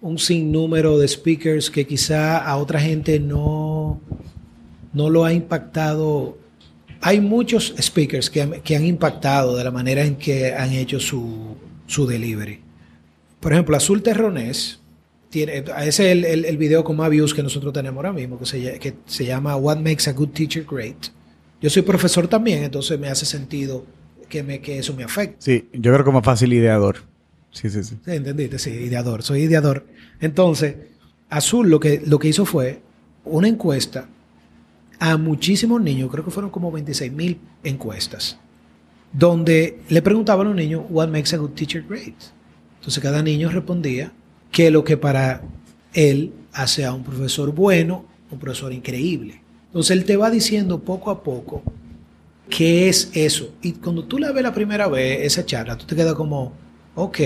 [0.00, 4.00] un sinnúmero de speakers que quizá a otra gente no,
[4.96, 6.38] no lo ha impactado.
[7.02, 10.98] Hay muchos speakers que han, que han impactado de la manera en que han hecho
[10.98, 11.54] su,
[11.86, 12.60] su delivery.
[13.38, 14.80] Por ejemplo, Azul Terronés,
[15.28, 18.38] tiene, ese es el, el, el, video con más views que nosotros tenemos ahora mismo,
[18.38, 21.08] que se, que se llama What Makes a Good Teacher Great.
[21.60, 23.84] Yo soy profesor también, entonces me hace sentido
[24.30, 25.36] que, me, que eso me afecte.
[25.40, 27.02] Sí, yo creo que más fácil ideador.
[27.50, 27.96] Sí, sí, sí.
[28.02, 29.86] Sí, entendiste, sí, ideador, soy ideador.
[30.20, 30.74] Entonces,
[31.28, 32.80] Azul lo que, lo que hizo fue
[33.26, 34.08] una encuesta
[34.98, 38.38] a muchísimos niños, creo que fueron como 26 mil encuestas,
[39.12, 42.14] donde le preguntaban a los niños, what makes a good teacher great?
[42.78, 44.12] Entonces cada niño respondía
[44.50, 45.42] que lo que para
[45.92, 49.40] él hace a un profesor bueno, un profesor increíble.
[49.66, 51.62] Entonces él te va diciendo poco a poco
[52.48, 53.52] qué es eso.
[53.62, 56.52] Y cuando tú la ves la primera vez, esa charla, tú te quedas como,
[56.94, 57.18] ok,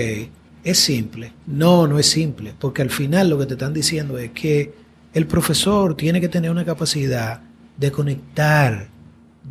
[0.63, 1.33] es simple.
[1.47, 4.73] No, no es simple, porque al final lo que te están diciendo es que
[5.13, 7.41] el profesor tiene que tener una capacidad
[7.81, 8.89] de conectar,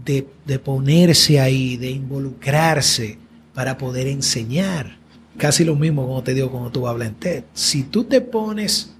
[0.05, 3.19] de, de ponerse ahí, de involucrarse
[3.53, 4.99] para poder enseñar.
[5.37, 7.45] Casi lo mismo como te digo cuando tú hablas en TED.
[7.55, 8.95] Si tú te pones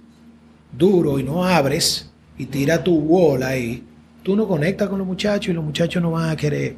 [0.77, 3.85] duro y no abres y tira tu wall ahí,
[4.25, 6.75] tú no conectas con los muchachos y los muchachos no van a querer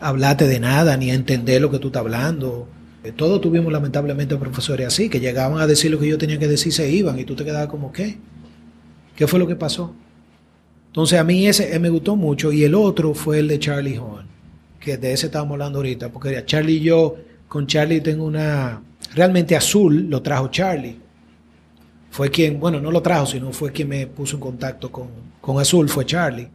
[0.00, 2.66] hablarte de nada ni a entender lo que tú estás hablando.
[3.14, 6.72] Todos tuvimos lamentablemente profesores así, que llegaban a decir lo que yo tenía que decir,
[6.72, 8.18] se iban y tú te quedabas como, ¿qué?
[9.14, 9.94] ¿Qué fue lo que pasó?
[10.94, 14.28] Entonces a mí ese me gustó mucho y el otro fue el de Charlie Horn,
[14.78, 17.16] que de ese estábamos hablando ahorita, porque Charlie y yo,
[17.48, 18.80] con Charlie tengo una...
[19.12, 20.96] Realmente Azul lo trajo Charlie.
[22.12, 25.08] Fue quien, bueno, no lo trajo, sino fue quien me puso en contacto con,
[25.40, 26.46] con Azul, fue Charlie.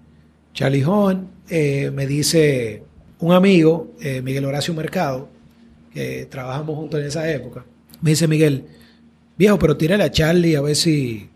[0.53, 2.81] Charlie Horn eh, me dice
[3.19, 5.27] un amigo, eh, Miguel Horacio Mercado,
[5.93, 7.65] que trabajamos juntos en esa época,
[7.99, 8.63] me dice Miguel,
[9.37, 11.29] viejo, pero tírale a Charlie a ver si,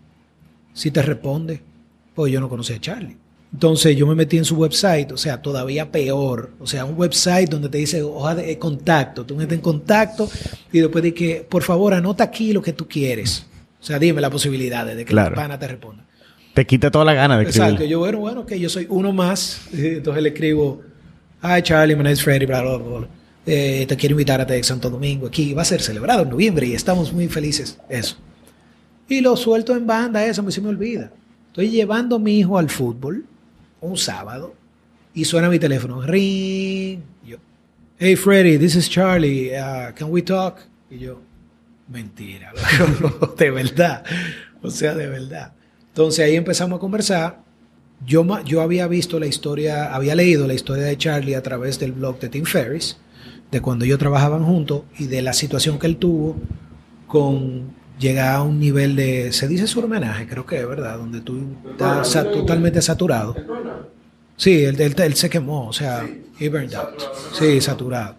[0.74, 1.73] si te responde.
[2.16, 3.18] Pues yo no conocía a Charlie.
[3.54, 6.52] Entonces yo me metí en su website, o sea, todavía peor.
[6.60, 9.26] O sea, un website donde te dice hoja de contacto.
[9.26, 10.28] Tú metes en contacto
[10.72, 13.46] y después de que, por favor, anota aquí lo que tú quieres.
[13.80, 15.36] O sea, dime la posibilidad de que Claro.
[15.36, 16.04] la pana te responda.
[16.56, 17.64] Te quita toda la gana de escribir.
[17.70, 17.86] Exacto.
[17.86, 19.62] Yo, bueno, bueno, que yo soy uno más.
[19.74, 20.82] Entonces le escribo,
[21.44, 23.08] Hi Charlie, my name is Freddy, bla, bla, bla.
[23.46, 25.28] Eh, te quiero invitar a TEDx Santo Domingo.
[25.28, 27.78] Aquí va a ser celebrado en noviembre y estamos muy felices.
[27.90, 28.16] Eso.
[29.10, 31.12] Y lo suelto en banda, eso me se me olvida.
[31.54, 33.26] Estoy llevando a mi hijo al fútbol
[33.80, 34.56] un sábado
[35.14, 36.02] y suena mi teléfono.
[36.02, 37.02] Ring.
[37.24, 37.38] Y Yo,
[38.00, 39.52] hey Freddy, this is Charlie.
[39.56, 40.62] Uh, can we talk?
[40.90, 41.22] Y yo,
[41.88, 42.52] mentira,
[43.38, 44.04] de verdad.
[44.64, 45.54] O sea, de verdad.
[45.90, 47.44] Entonces ahí empezamos a conversar.
[48.04, 51.92] Yo, yo había visto la historia, había leído la historia de Charlie a través del
[51.92, 52.98] blog de Tim Ferriss,
[53.52, 56.36] de cuando ellos trabajaban juntos y de la situación que él tuvo
[57.06, 61.22] con llegar a un nivel de, se dice su homenaje, creo que es verdad, donde
[61.22, 61.40] tú
[61.72, 63.36] estás totalmente saturado.
[64.36, 66.08] Sí, él- él se quemó, o sea,
[66.40, 67.00] he burned out.
[67.34, 68.16] Sí, saturado.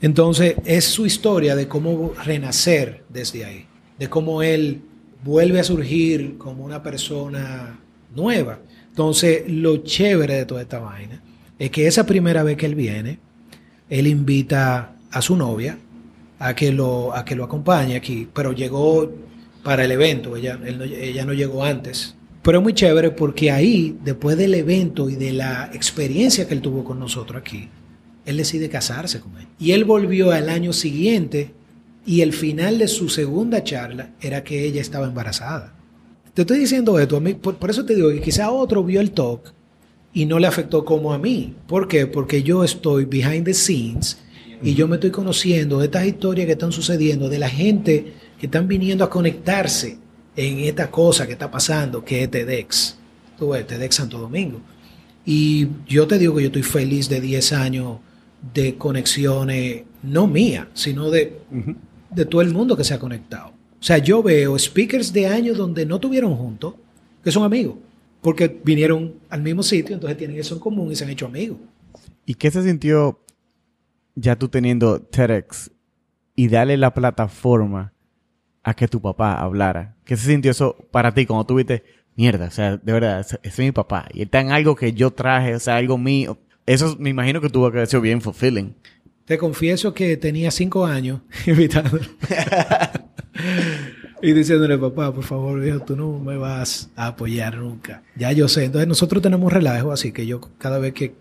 [0.00, 3.66] Entonces, es su historia de cómo renacer desde ahí,
[3.98, 4.82] de cómo él
[5.24, 7.78] vuelve a surgir como una persona
[8.14, 8.58] nueva.
[8.90, 11.20] Entonces, lo chévere de toda esta vaina
[11.58, 13.18] es que esa primera vez que él viene,
[13.88, 15.78] él invita a su novia
[16.38, 19.10] a que lo, a que lo acompañe aquí, pero llegó
[19.62, 22.14] para el evento, ella, él no- ella no llegó antes.
[22.42, 26.60] Pero es muy chévere porque ahí, después del evento y de la experiencia que él
[26.60, 27.68] tuvo con nosotros aquí,
[28.24, 29.46] él decide casarse con él.
[29.58, 31.52] Y él volvió al año siguiente
[32.04, 35.74] y el final de su segunda charla era que ella estaba embarazada.
[36.34, 39.52] Te estoy diciendo esto, por, por eso te digo que quizá otro vio el talk
[40.12, 41.54] y no le afectó como a mí.
[41.66, 42.06] ¿Por qué?
[42.06, 44.18] Porque yo estoy behind the scenes
[44.62, 48.46] y yo me estoy conociendo de estas historias que están sucediendo, de la gente que
[48.46, 49.98] están viniendo a conectarse
[50.34, 52.96] en esta cosa que está pasando, que es TEDx.
[53.38, 54.60] Tú ves, TEDx Santo Domingo.
[55.24, 57.98] Y yo te digo que yo estoy feliz de 10 años
[58.54, 61.40] de conexiones, no mía, sino de,
[62.10, 63.48] de todo el mundo que se ha conectado.
[63.48, 66.74] O sea, yo veo speakers de años donde no tuvieron juntos,
[67.22, 67.76] que son amigos,
[68.20, 71.58] porque vinieron al mismo sitio, entonces tienen eso en común y se han hecho amigos.
[72.24, 73.20] ¿Y qué se sintió
[74.16, 75.70] ya tú teniendo TEDx
[76.34, 77.92] y darle la plataforma
[78.64, 79.94] a que tu papá hablara?
[80.04, 81.84] ¿Qué se sintió eso para ti cuando tuviste,
[82.16, 85.54] mierda, o sea, de verdad, es mi papá y está en algo que yo traje,
[85.54, 86.38] o sea, algo mío?
[86.64, 88.74] Eso me imagino que tuvo que haber sido bien fulfilling.
[89.24, 92.04] Te confieso que tenía cinco años invitándolo.
[94.22, 98.02] y diciéndole, papá, por favor, viejo, tú no me vas a apoyar nunca.
[98.16, 98.64] Ya yo sé.
[98.64, 101.14] Entonces nosotros tenemos relajo, así que yo cada vez que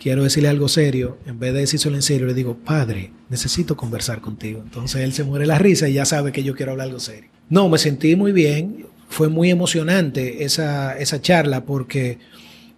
[0.00, 4.20] quiero decirle algo serio, en vez de decírselo en serio, le digo, padre, necesito conversar
[4.20, 4.60] contigo.
[4.64, 7.30] Entonces él se muere la risa y ya sabe que yo quiero hablar algo serio.
[7.48, 8.86] No, me sentí muy bien.
[9.08, 12.18] Fue muy emocionante esa, esa charla porque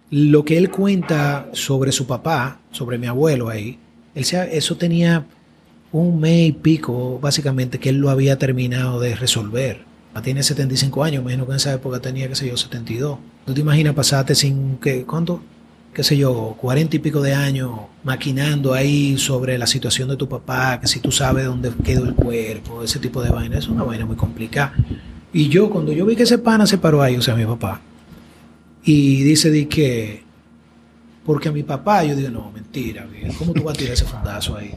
[0.09, 3.79] lo que él cuenta sobre su papá, sobre mi abuelo ahí,
[4.15, 5.25] él se- eso tenía
[5.91, 9.81] un mes y pico, básicamente, que él lo había terminado de resolver.
[10.23, 13.17] Tiene 75 años, imagino que en esa época tenía, qué sé yo, 72.
[13.45, 15.41] ¿Tú te imaginas pasarte sin, que, cuánto?
[15.93, 17.71] Qué sé yo, 40 y pico de años
[18.03, 22.15] maquinando ahí sobre la situación de tu papá, que si tú sabes dónde quedó el
[22.15, 24.73] cuerpo, ese tipo de vaina, es una vaina muy complicada.
[25.31, 27.81] Y yo, cuando yo vi que ese pana se paró ahí, o sea, mi papá,
[28.83, 30.23] y dice de que,
[31.25, 34.57] porque a mi papá, yo digo, no, mentira, ¿cómo tú vas a tirar ese fundazo
[34.57, 34.75] ahí?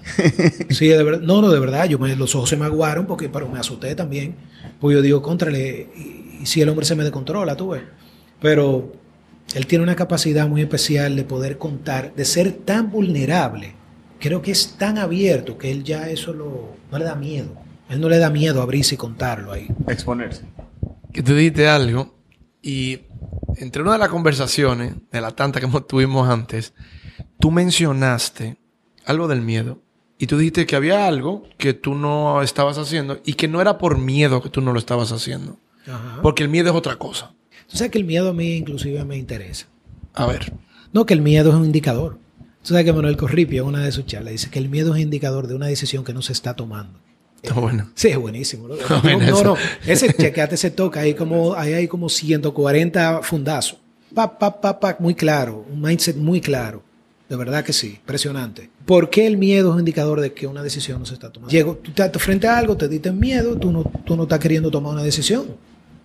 [0.70, 3.28] Sí, de verdad, no, no, de verdad, yo me, los ojos se me aguaron porque
[3.28, 4.34] pero me asusté también,
[4.80, 7.82] pues yo digo, contrale, y, y si el hombre se me descontrola, tú ves,
[8.40, 8.92] pero
[9.54, 13.74] él tiene una capacidad muy especial de poder contar, de ser tan vulnerable,
[14.18, 17.48] creo que es tan abierto que él ya eso lo, no le da miedo,
[17.88, 19.68] él no le da miedo abrirse y contarlo ahí.
[19.88, 20.42] Exponerse.
[21.12, 22.14] que tú dijiste algo
[22.60, 23.00] y
[23.56, 26.74] entre una de las conversaciones, de la tanta que hemos- tuvimos antes,
[27.38, 28.56] tú mencionaste
[29.04, 29.80] algo del miedo.
[30.18, 33.76] Y tú dijiste que había algo que tú no estabas haciendo y que no era
[33.78, 35.58] por miedo que tú no lo estabas haciendo.
[35.86, 36.20] Ajá.
[36.22, 37.32] Porque el miedo es otra cosa.
[37.68, 39.66] Tú sabes que el miedo a mí inclusive me interesa.
[40.14, 40.52] A ver.
[40.92, 42.18] No, que el miedo es un indicador.
[42.62, 44.94] Tú sabes que Manuel Corripio en una de sus charlas dice que el miedo es
[44.94, 46.98] un indicador de una decisión que no se está tomando.
[47.42, 47.90] Está bueno.
[47.94, 48.68] Sí, es buenísimo.
[48.68, 48.74] ¿no?
[49.04, 49.56] No, no, no.
[49.86, 53.78] Ese, chequeate ese toca, ahí como, ahí hay como 140 fundazos.
[54.14, 56.82] Pa, pa, pa, pa, muy claro, un mindset muy claro.
[57.28, 58.70] De verdad que sí, impresionante.
[58.84, 61.50] ¿Por qué el miedo es un indicador de que una decisión no se está tomando?
[61.50, 64.70] Llego, tú estás frente a algo, te diste miedo, tú no, tú no estás queriendo
[64.70, 65.46] tomar una decisión.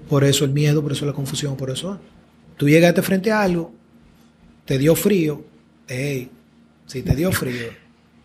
[0.09, 1.99] Por eso el miedo, por eso la confusión, por eso.
[2.57, 3.73] Tú llegaste frente a algo,
[4.65, 5.43] te dio frío,
[5.87, 6.29] ey,
[6.85, 7.69] si te dio frío,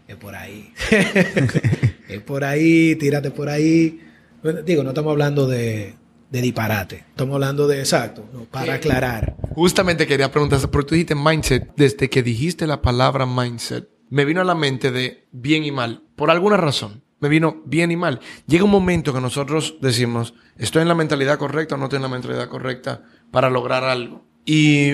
[0.06, 0.72] es por ahí.
[2.08, 4.00] es por ahí, tírate por ahí.
[4.42, 5.94] Bueno, digo, no estamos hablando de,
[6.30, 7.04] de disparate.
[7.08, 9.36] Estamos hablando de exacto, no, para aclarar.
[9.54, 14.40] Justamente quería preguntar, porque tú dijiste mindset, desde que dijiste la palabra mindset, me vino
[14.40, 17.02] a la mente de bien y mal, por alguna razón.
[17.20, 18.20] Me vino bien y mal.
[18.46, 22.02] Llega un momento que nosotros decimos, estoy en la mentalidad correcta o no estoy en
[22.02, 24.22] la mentalidad correcta para lograr algo.
[24.44, 24.92] Y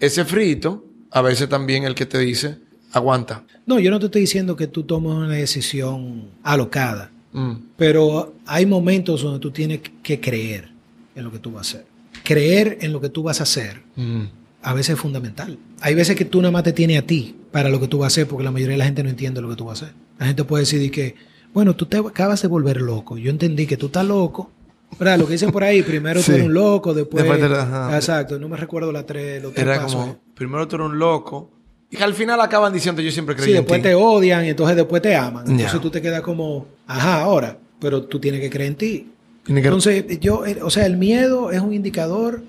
[0.00, 2.58] ese frito, a veces también el que te dice,
[2.92, 3.44] aguanta.
[3.66, 7.52] No, yo no te estoy diciendo que tú tomes una decisión alocada, Mm.
[7.76, 10.68] pero hay momentos donde tú tienes que creer
[11.14, 11.86] en lo que tú vas a hacer.
[12.24, 14.22] Creer en lo que tú vas a hacer Mm.
[14.62, 15.56] a veces es fundamental.
[15.80, 18.06] Hay veces que tú nada más te tienes a ti para lo que tú vas
[18.06, 19.84] a hacer, porque la mayoría de la gente no entiende lo que tú vas a
[19.86, 19.96] hacer.
[20.18, 21.14] La gente puede decir que,
[21.52, 23.16] bueno, tú te acabas de volver loco.
[23.18, 24.50] Yo entendí que tú estás loco.
[24.98, 25.18] ¿Verdad?
[25.20, 26.26] Lo que dicen por ahí, primero Sí.
[26.26, 27.22] tú eres un loco, después...
[27.24, 27.94] Después te- ajá.
[27.94, 29.94] Exacto, no me recuerdo la tres, los tres Era pasos.
[30.00, 31.48] como, primero tú eres un loco,
[31.92, 33.88] y que al final acaban diciendo, yo siempre creí Sí, en después ti.
[33.88, 35.48] te odian y entonces después te aman.
[35.48, 39.12] Entonces tú te quedas como, ajá, ahora, pero tú tienes que creer en ti.
[39.46, 42.42] Entonces, yo, eh, o sea, el miedo es un indicador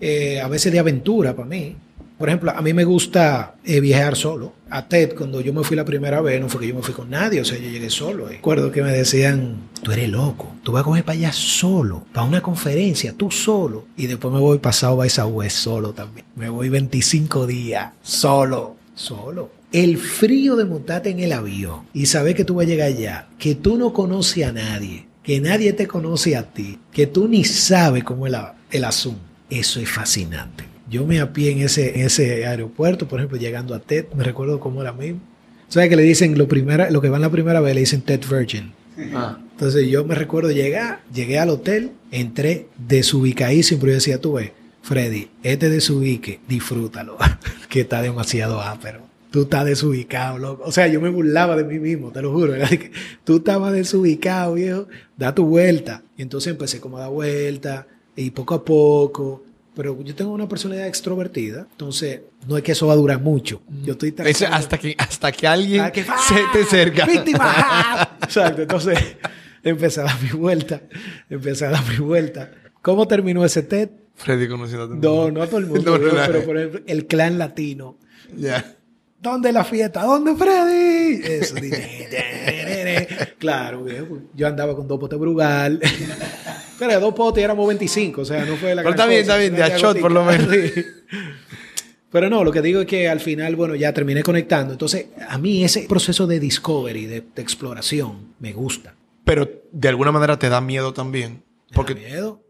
[0.00, 1.76] eh, a veces de aventura para mí.
[2.18, 4.54] Por ejemplo, a mí me gusta eh, viajar solo.
[4.70, 6.94] A TED, cuando yo me fui la primera vez, no fue que yo me fui
[6.94, 8.28] con nadie, o sea, yo llegué solo.
[8.28, 12.26] Recuerdo que me decían, tú eres loco, tú vas a coger para allá solo, para
[12.26, 13.84] una conferencia, tú solo.
[13.96, 16.26] Y después me voy pasado a esa web solo también.
[16.36, 19.50] Me voy 25 días solo, solo.
[19.70, 23.28] El frío de montarte en el avión y saber que tú vas a llegar allá,
[23.38, 27.44] que tú no conoces a nadie, que nadie te conoce a ti, que tú ni
[27.44, 28.34] sabes cómo es
[28.70, 29.20] el asunto.
[29.50, 30.75] Eso es fascinante.
[30.88, 34.60] Yo me apié en ese, en ese aeropuerto, por ejemplo, llegando a TED, me recuerdo
[34.60, 35.20] cómo era mismo.
[35.68, 37.74] ¿Sabes que le dicen lo, primera, lo que van la primera vez?
[37.74, 38.72] Le dicen TED Virgin.
[39.14, 39.38] Ah.
[39.52, 44.52] Entonces yo me recuerdo llegar, llegué al hotel, entré desubicadísimo, pero yo decía, tú ves,
[44.82, 47.16] Freddy, este desubique, disfrútalo,
[47.68, 49.00] que está demasiado ápero.
[49.32, 50.62] Tú estás desubicado, loco.
[50.64, 52.54] O sea, yo me burlaba de mí mismo, te lo juro.
[52.54, 52.92] Era de que
[53.24, 54.86] tú estabas desubicado, viejo.
[55.16, 56.02] Da tu vuelta.
[56.16, 59.42] Y entonces empecé como a dar vuelta y poco a poco.
[59.76, 63.60] Pero yo tengo una personalidad extrovertida, entonces no es que eso va a durar mucho.
[63.84, 64.14] Yo estoy
[64.50, 67.04] hasta, que, hasta que alguien Ah, que- se te cerca.
[67.04, 68.16] ¡Víctima!
[68.22, 68.62] Exacto.
[68.62, 68.98] Entonces,
[69.62, 70.80] empecé a dar mi vuelta.
[71.28, 72.50] Empecé a dar mi vuelta.
[72.80, 73.90] ¿Cómo terminó ese TED?
[74.14, 75.30] Freddy conociendo a todo el No, mundo.
[75.32, 76.44] no a todo el mundo, No, no, pero, no.
[76.46, 77.98] por ejemplo, el clan latino.
[78.34, 78.72] Ya.
[79.20, 80.04] ¿Dónde la fiesta?
[80.04, 81.20] ¿Dónde Freddy?
[81.22, 81.54] Eso.
[81.56, 84.20] dije, claro, viejo.
[84.34, 85.80] Yo andaba con dos potes Brugal.
[86.78, 89.32] Pero de dos potes éramos 25, o sea, no fue la Pero está bien, cosa,
[89.34, 90.48] está bien, de a shot por lo menos.
[90.54, 90.84] Sí.
[92.10, 94.72] Pero no, lo que digo es que al final, bueno, ya terminé conectando.
[94.72, 98.94] Entonces, a mí ese proceso de discovery, de, de exploración, me gusta.
[99.24, 101.42] Pero de alguna manera te da miedo también.
[101.74, 102.40] Porque Porque miedo.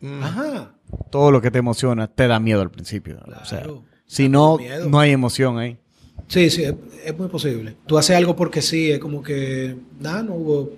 [0.00, 0.22] Mm.
[0.22, 0.74] Ajá.
[1.10, 3.18] Todo lo que te emociona te da miedo al principio.
[3.26, 3.84] O sea, Claro.
[4.06, 4.88] si no, Miedo.
[4.88, 5.78] no hay emoción ahí.
[6.28, 7.74] Sí, sí, es, es muy posible.
[7.86, 10.72] Tú haces algo porque sí, es como que nada, no hubo,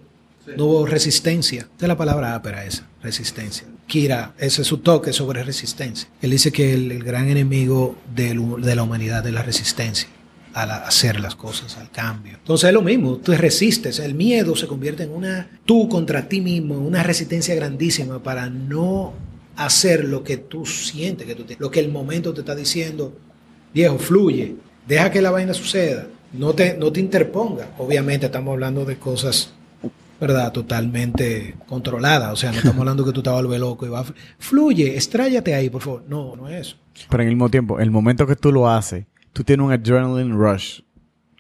[0.57, 1.63] no hubo resistencia.
[1.63, 3.67] Esa es la palabra ápera esa, resistencia.
[3.87, 6.09] Kira, ese es su toque sobre resistencia.
[6.21, 10.09] Él dice que el, gran enemigo de la humanidad es la resistencia
[10.55, 12.35] a la- hacer las cosas, al cambio.
[12.39, 16.41] Entonces es lo mismo, tú resistes, el miedo se convierte en una, tú contra ti
[16.41, 19.13] mismo, una resistencia grandísima para no
[19.57, 23.17] hacer lo que tú sientes, que tú lo que el momento te está diciendo,
[23.75, 24.57] viejo, fluye,
[24.87, 27.71] deja que la vaina suceda, no te, no te interponga.
[27.79, 29.53] Obviamente estamos hablando de cosas,
[30.21, 30.53] ¿verdad?
[30.53, 33.89] Totalmente controladas, o sea, no estamos hablando que tú te vas a volver loco y
[33.89, 34.05] va a...
[34.39, 36.05] Fluye, estrállate ahí, por favor.
[36.09, 36.77] No, no es eso.
[37.09, 40.33] Pero en el mismo tiempo, el momento que tú lo haces, tú tienes un adrenaline
[40.33, 40.81] rush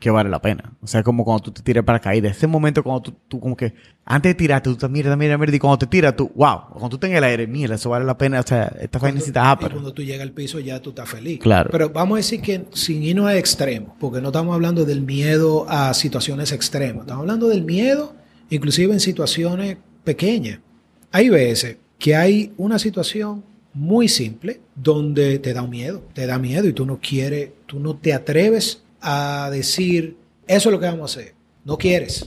[0.00, 0.72] que vale la pena.
[0.80, 2.28] O sea, como cuando tú te tiras para caída.
[2.28, 5.54] Ese momento cuando tú, tú como que, antes de tirarte, tú estás, mira, mira, mira,
[5.54, 8.04] y cuando te tiras, tú, wow, cuando tú estás en el aire, mira, eso vale
[8.04, 8.40] la pena.
[8.40, 11.40] O sea, esta vaina necesita Y cuando tú llegas al piso ya tú estás feliz.
[11.40, 11.70] Claro.
[11.72, 15.66] Pero vamos a decir que sin irnos a extremos, porque no estamos hablando del miedo
[15.68, 17.02] a situaciones extremas.
[17.02, 18.14] Estamos hablando del miedo
[18.50, 20.60] inclusive en situaciones pequeñas.
[21.12, 26.38] Hay veces que hay una situación muy simple donde te da un miedo, te da
[26.38, 30.86] miedo y tú no quieres, tú no te atreves a decir, eso es lo que
[30.86, 31.34] vamos a hacer.
[31.64, 32.26] No quieres.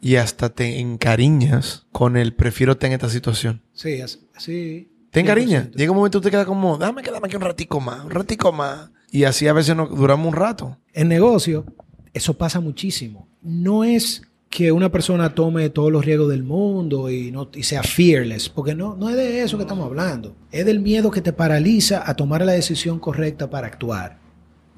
[0.00, 3.62] Y hasta te encariñas con el prefiero tener esta situación.
[3.72, 4.88] Sí, as- así.
[5.10, 5.68] Te encariñas.
[5.70, 5.76] 100%.
[5.76, 8.10] Llega un momento que tú te quedas como, dame quedarme aquí un ratico más, un
[8.10, 8.90] ratico más.
[9.10, 10.78] Y así a veces no, duramos un rato.
[10.92, 11.64] En negocio,
[12.14, 13.28] eso pasa muchísimo.
[13.42, 14.22] No es
[14.52, 18.74] que una persona tome todos los riesgos del mundo y, no, y sea fearless, porque
[18.74, 20.36] no, no es de eso que estamos hablando.
[20.50, 24.18] Es del miedo que te paraliza a tomar la decisión correcta para actuar.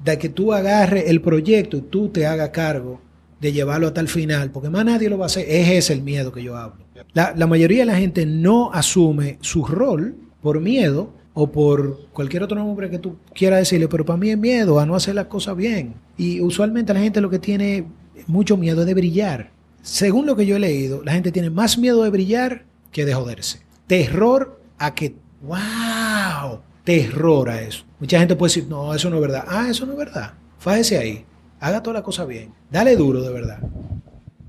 [0.01, 3.01] De que tú agarres el proyecto y tú te hagas cargo
[3.41, 5.45] de llevarlo hasta el final, porque más nadie lo va a hacer.
[5.49, 6.85] Ese es el miedo que yo hablo.
[7.11, 12.43] La, la mayoría de la gente no asume su rol por miedo o por cualquier
[12.43, 15.25] otro nombre que tú quieras decirle, pero para mí es miedo a no hacer las
[15.25, 15.95] cosas bien.
[16.17, 17.83] Y usualmente la gente lo que tiene
[18.25, 19.54] mucho miedo es de brillar.
[19.85, 23.13] Según lo que yo he leído, la gente tiene más miedo de brillar que de
[23.13, 23.61] joderse.
[23.85, 27.83] terror a que, wow, terror a eso.
[27.99, 29.45] Mucha gente puede decir, no, eso no es verdad.
[29.47, 30.33] Ah, eso no es verdad.
[30.57, 31.23] Fájese ahí.
[31.59, 32.51] Haga toda la cosa bien.
[32.71, 33.59] Dale duro, de verdad.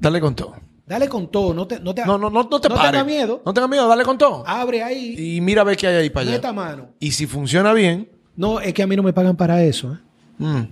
[0.00, 0.54] Dale con todo.
[0.86, 1.52] Dale con todo.
[1.52, 3.42] No te, no te, No, no, no, no te no tengas miedo.
[3.44, 4.42] No tengas miedo, dale con todo.
[4.46, 5.36] Abre ahí.
[5.36, 6.52] Y mira a ver qué hay ahí para allá.
[6.54, 6.88] mano.
[6.98, 9.92] Y si funciona bien, No, es que a mí no me pagan para eso.
[9.92, 9.98] ¿eh?
[10.38, 10.62] mm,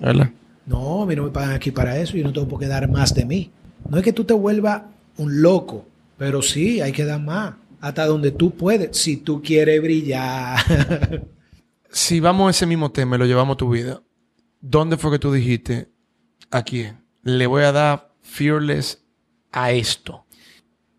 [0.00, 0.30] ¿verdad?
[0.66, 2.18] No, a mí no me pagan aquí para eso.
[2.18, 3.50] Yo no tengo por qué dar más de mí.
[3.90, 4.82] No es que tú te vuelvas
[5.18, 5.84] un loco,
[6.16, 7.54] pero sí, hay que dar más.
[7.80, 10.58] Hasta donde tú puedes, si tú quieres brillar.
[11.92, 14.00] Si vamos a ese mismo tema y lo llevamos a tu vida,
[14.60, 15.88] ¿dónde fue que tú dijiste
[16.52, 17.00] a quién?
[17.24, 19.02] Le voy a dar fearless
[19.50, 20.24] a esto.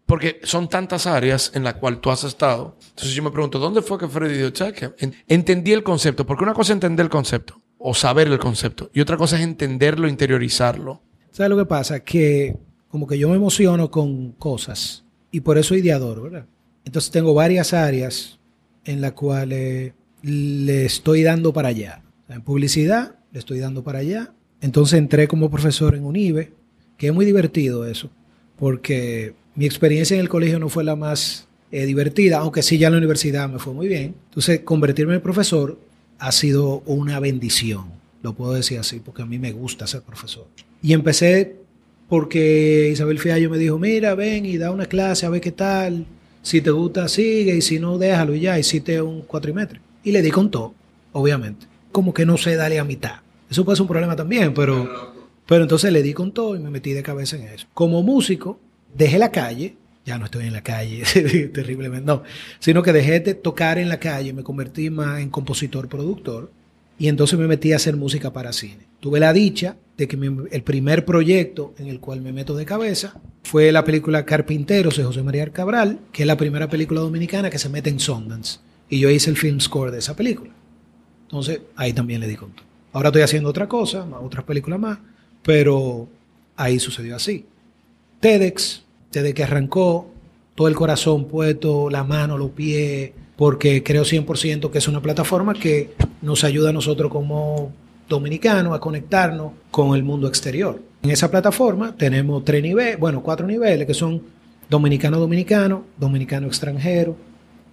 [0.06, 2.76] Porque son tantas áreas en las cuales tú has estado.
[2.90, 6.26] Entonces yo me pregunto, ¿dónde fue que Freddy dijo, "Che, que en- entendí el concepto?
[6.26, 8.90] Porque una cosa es entender el concepto o saber el concepto.
[8.94, 11.02] Y otra cosa es entenderlo, interiorizarlo.
[11.32, 12.02] ¿Sabes lo que pasa?
[12.02, 12.58] Que
[12.92, 16.46] como que yo me emociono con cosas y por eso ideador, ¿verdad?
[16.84, 18.40] Entonces tengo varias áreas
[18.86, 22.04] en las cuales le estoy dando para allá.
[22.28, 24.34] En publicidad le estoy dando para allá.
[24.60, 26.52] Entonces entré como profesor en UNIBE,
[26.98, 28.10] que es muy divertido eso,
[28.58, 32.88] porque mi experiencia en el colegio no fue la más eh, divertida, aunque sí ya
[32.88, 34.16] en la universidad me fue muy bien.
[34.30, 35.80] Entonces convertirme en profesor
[36.20, 37.86] ha sido una bendición,
[38.22, 40.46] lo puedo decir así, porque a mí me gusta ser profesor.
[40.84, 41.61] Y empecé
[42.12, 46.06] porque Isabel Fiallo me dijo, mira, ven y da una clase a ver qué tal.
[46.42, 49.80] Si te gusta, sigue, y si no, déjalo y ya, hiciste un cuatrimestre.
[50.04, 50.74] Y le di con todo,
[51.14, 51.68] obviamente.
[51.94, 53.22] Como que no sé, dale a mitad.
[53.50, 55.14] Eso puede ser un problema también, pero,
[55.46, 57.66] pero entonces le di con todo y me metí de cabeza en eso.
[57.74, 58.60] Como músico,
[58.94, 61.04] dejé la calle, ya no estoy en la calle,
[61.54, 62.24] terriblemente, no,
[62.60, 66.52] sino que dejé de tocar en la calle, me convertí más en compositor, productor,
[67.02, 68.86] y entonces me metí a hacer música para cine.
[69.00, 70.16] Tuve la dicha de que
[70.52, 75.04] el primer proyecto en el cual me meto de cabeza fue la película Carpinteros de
[75.04, 78.60] José María Cabral, que es la primera película dominicana que se mete en Sundance.
[78.88, 80.52] Y yo hice el film score de esa película.
[81.24, 82.68] Entonces ahí también le di con todo.
[82.94, 85.00] Ahora estoy haciendo otra cosa, otras películas más,
[85.42, 86.08] pero
[86.56, 87.48] ahí sucedió así.
[88.20, 90.14] TEDx, desde que arrancó,
[90.54, 93.10] todo el corazón puesto, la mano, los pies,
[93.42, 97.74] porque creo 100% que es una plataforma que nos ayuda a nosotros como
[98.08, 100.80] dominicanos a conectarnos con el mundo exterior.
[101.02, 104.22] En esa plataforma tenemos tres niveles, bueno, cuatro niveles que son
[104.70, 107.16] dominicano-dominicano, dominicano-extranjero,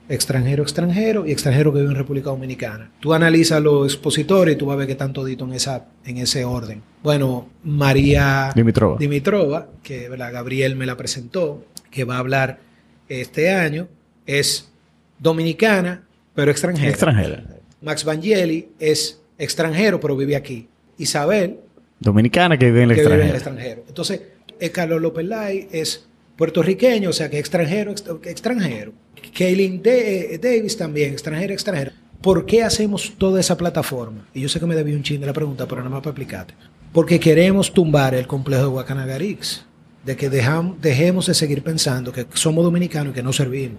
[0.08, 2.90] extranjero-extranjero y extranjero que vive en República Dominicana.
[2.98, 6.16] Tú analizas los expositores y tú vas a ver que están toditos en, esa, en
[6.16, 6.80] ese orden.
[7.02, 8.96] Bueno, María Dimitrova.
[8.98, 10.08] Dimitrova, que.
[10.08, 12.58] Gabriel me la presentó, que va a hablar
[13.10, 13.86] este año,
[14.24, 14.70] es
[15.18, 16.02] dominicana,
[16.34, 16.90] pero extranjera.
[16.90, 17.44] Extranjera.
[17.82, 20.68] Max Vangeli es extranjero, pero vive aquí.
[20.98, 21.58] Isabel,
[22.00, 23.80] Dominicana que vive en el que vive en el extranjero.
[23.80, 23.84] extranjero.
[23.88, 24.22] Entonces,
[24.60, 26.04] eh, Carlos López Lai es
[26.36, 28.92] puertorriqueño, o sea que extranjero, ex- extranjero.
[29.36, 31.92] Kaylin eh, Davis también, extranjero, extranjero.
[32.22, 34.26] ¿Por qué hacemos toda esa plataforma?
[34.34, 36.10] Y yo sé que me debí un chin de la pregunta, pero nada más para
[36.10, 36.54] explicarte.
[36.92, 39.64] Porque queremos tumbar el complejo de Guacanagarix.
[40.04, 43.78] De que dejemos de seguir pensando que somos dominicanos y que no servimos.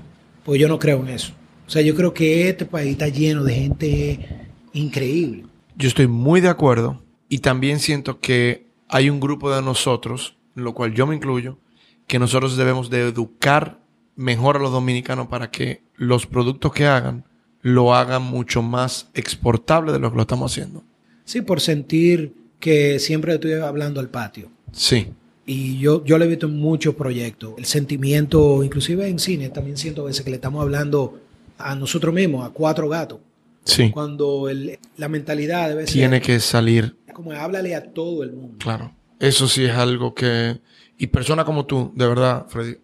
[0.49, 1.33] Pues yo no creo en eso.
[1.67, 5.45] O sea, yo creo que este país está lleno de gente increíble.
[5.77, 10.63] Yo estoy muy de acuerdo y también siento que hay un grupo de nosotros, en
[10.63, 11.59] lo cual yo me incluyo,
[12.07, 13.77] que nosotros debemos de educar
[14.15, 17.25] mejor a los dominicanos para que los productos que hagan
[17.61, 20.83] lo hagan mucho más exportable de lo que lo estamos haciendo.
[21.25, 24.49] Sí, por sentir que siempre estoy hablando al patio.
[24.71, 25.09] Sí,
[25.51, 27.53] Y yo, yo lo he visto en muchos proyectos.
[27.57, 31.19] El sentimiento, inclusive en cine, también siento a veces que le estamos hablando
[31.57, 33.19] a nosotros mismos, a cuatro gatos.
[33.63, 33.89] sí.
[33.91, 38.55] Cuando el- la mentalidad debe ser Tiene que salir como háblale a todo el mundo.
[38.59, 38.93] Claro.
[39.19, 40.59] Eso sí es algo que...
[40.97, 42.77] Y personas como tú, de verdad, Freddy,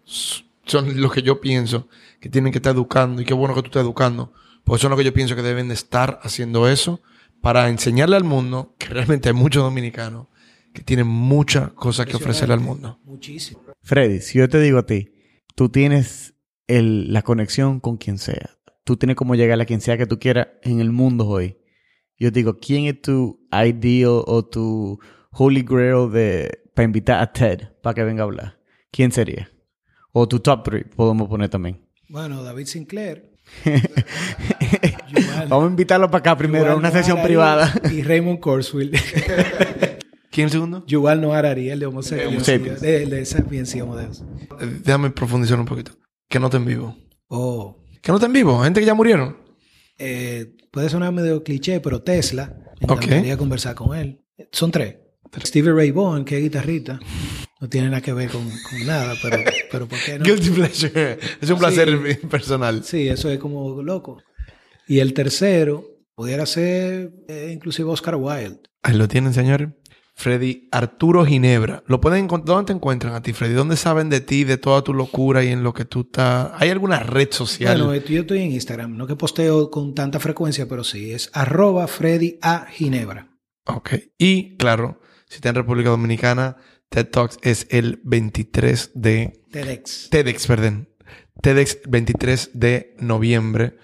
[0.64, 1.88] son los que yo pienso
[2.20, 3.22] que tienen que estar educando.
[3.22, 4.32] Y qué bueno que tú estés educando.
[4.64, 7.00] Porque son los que yo pienso que deben de estar haciendo eso
[7.40, 10.26] para enseñarle al mundo que realmente hay muchos dominicanos
[10.76, 13.00] que tienen muchas cosas que ofrecerle al mundo.
[13.04, 13.62] Muchísimo.
[13.82, 15.08] Freddy, si yo te digo a ti,
[15.54, 16.34] tú tienes
[16.66, 18.50] el- la conexión con quien sea.
[18.84, 21.56] Tú tienes como llegar a quien sea que tú quieras en el mundo hoy.
[22.18, 24.98] Yo te digo, ¿quién es tu ideal o tu
[25.32, 28.58] holy grail de, para invitar a Ted para que venga a hablar?
[28.90, 29.50] ¿Quién sería?
[30.12, 31.80] O tu top three, podemos poner también.
[32.08, 33.32] Bueno, David Sinclair.
[33.64, 37.72] Yuval- Vamos a invitarlo para acá primero, a Yuval una sesión privada.
[37.92, 38.92] Y Raymond Corswell.
[40.36, 40.84] ¿Quién el segundo?
[40.86, 42.44] Yuval Noah Harari, el de Homo sapiens.
[42.44, 42.82] Sapiens.
[42.82, 44.22] De, el de Sapiens y Homo Deus.
[44.60, 45.92] Eh, Déjame profundizar un poquito.
[46.28, 46.94] Que no te en vivo.
[47.28, 48.62] Oh, Que no te en vivo.
[48.62, 49.38] Gente que ya murieron.
[49.98, 54.20] eh, puede sonar medio cliché, pero Tesla, me encantaría conversar con él.
[54.52, 54.96] Son tres.
[55.42, 57.00] Stevie Ray Vaughan, que es guitarrista.
[57.58, 59.38] No tiene nada que ver con, con nada, pero,
[59.72, 60.24] pero ¿por qué no?
[60.26, 61.18] Guilty pleasure.
[61.40, 62.84] Es un placer personal.
[62.84, 64.22] Sí, eso es como loco.
[64.86, 65.82] Y el tercero
[66.14, 68.60] pudiera ser eh, inclusive Oscar Wilde.
[68.82, 69.70] Ahí lo tienen, señores.
[70.18, 71.84] Freddy Arturo Ginebra.
[71.86, 73.52] ¿Lo pueden encont- ¿Dónde te encuentran a ti, Freddy?
[73.52, 76.52] ¿Dónde saben de ti, de toda tu locura y en lo que tú estás?
[76.56, 77.82] ¿Hay alguna red social?
[77.82, 81.86] Bueno, yo estoy en Instagram, no que posteo con tanta frecuencia, pero sí, es arroba
[81.86, 82.66] Freddy A.
[82.70, 83.28] Ginebra.
[83.66, 83.90] Ok.
[84.16, 86.56] Y claro, si está en República Dominicana,
[86.88, 90.08] TED Talks es el 23 de TEDx.
[90.08, 90.88] TEDx, perdón.
[91.42, 93.76] TEDx 23 de noviembre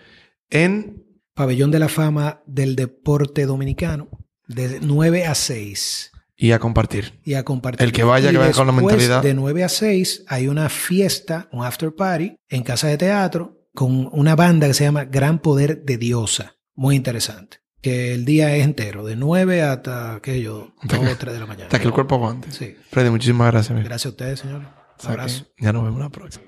[0.49, 1.05] en
[1.35, 4.09] Pabellón de la Fama del Deporte Dominicano,
[4.47, 6.12] de 9 a 6.
[6.43, 7.21] Y a compartir.
[7.25, 7.87] Y a compartir.
[7.87, 9.23] El que vaya, Y que vaya con la mentalidad.
[9.23, 14.09] De 9 a 6 hay una fiesta, un after party, en casa de teatro, con
[14.11, 16.57] una banda que se llama Gran Poder de Diosa.
[16.75, 17.59] Muy interesante.
[17.81, 21.67] Que el día es entero, de 9 hasta aquello, 2 o 3 de la mañana.
[21.67, 22.51] Hasta que el cuerpo aguante.
[22.51, 22.75] Sí.
[22.91, 23.71] Freddy, muchísimas gracias.
[23.71, 23.89] amigo.
[23.89, 24.67] Gracias a ustedes, señores.
[25.05, 25.47] Un abrazo.
[25.59, 26.45] Ya nos vemos la próxima.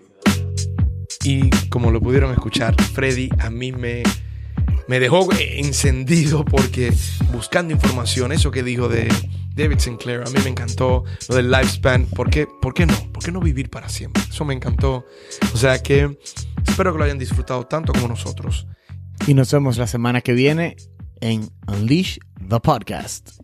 [1.22, 4.02] Y como lo pudieron escuchar, Freddy a mí me,
[4.88, 6.92] me dejó encendido porque
[7.32, 9.08] buscando información, eso que dijo de
[9.54, 12.06] David Sinclair, a mí me encantó lo del lifespan.
[12.06, 12.94] ¿Por qué, ¿Por qué no?
[13.12, 14.22] ¿Por qué no vivir para siempre?
[14.28, 15.06] Eso me encantó.
[15.52, 16.18] O sea que
[16.66, 18.66] espero que lo hayan disfrutado tanto como nosotros.
[19.26, 20.76] Y nos vemos la semana que viene
[21.20, 22.18] en Unleash
[22.48, 23.43] the Podcast.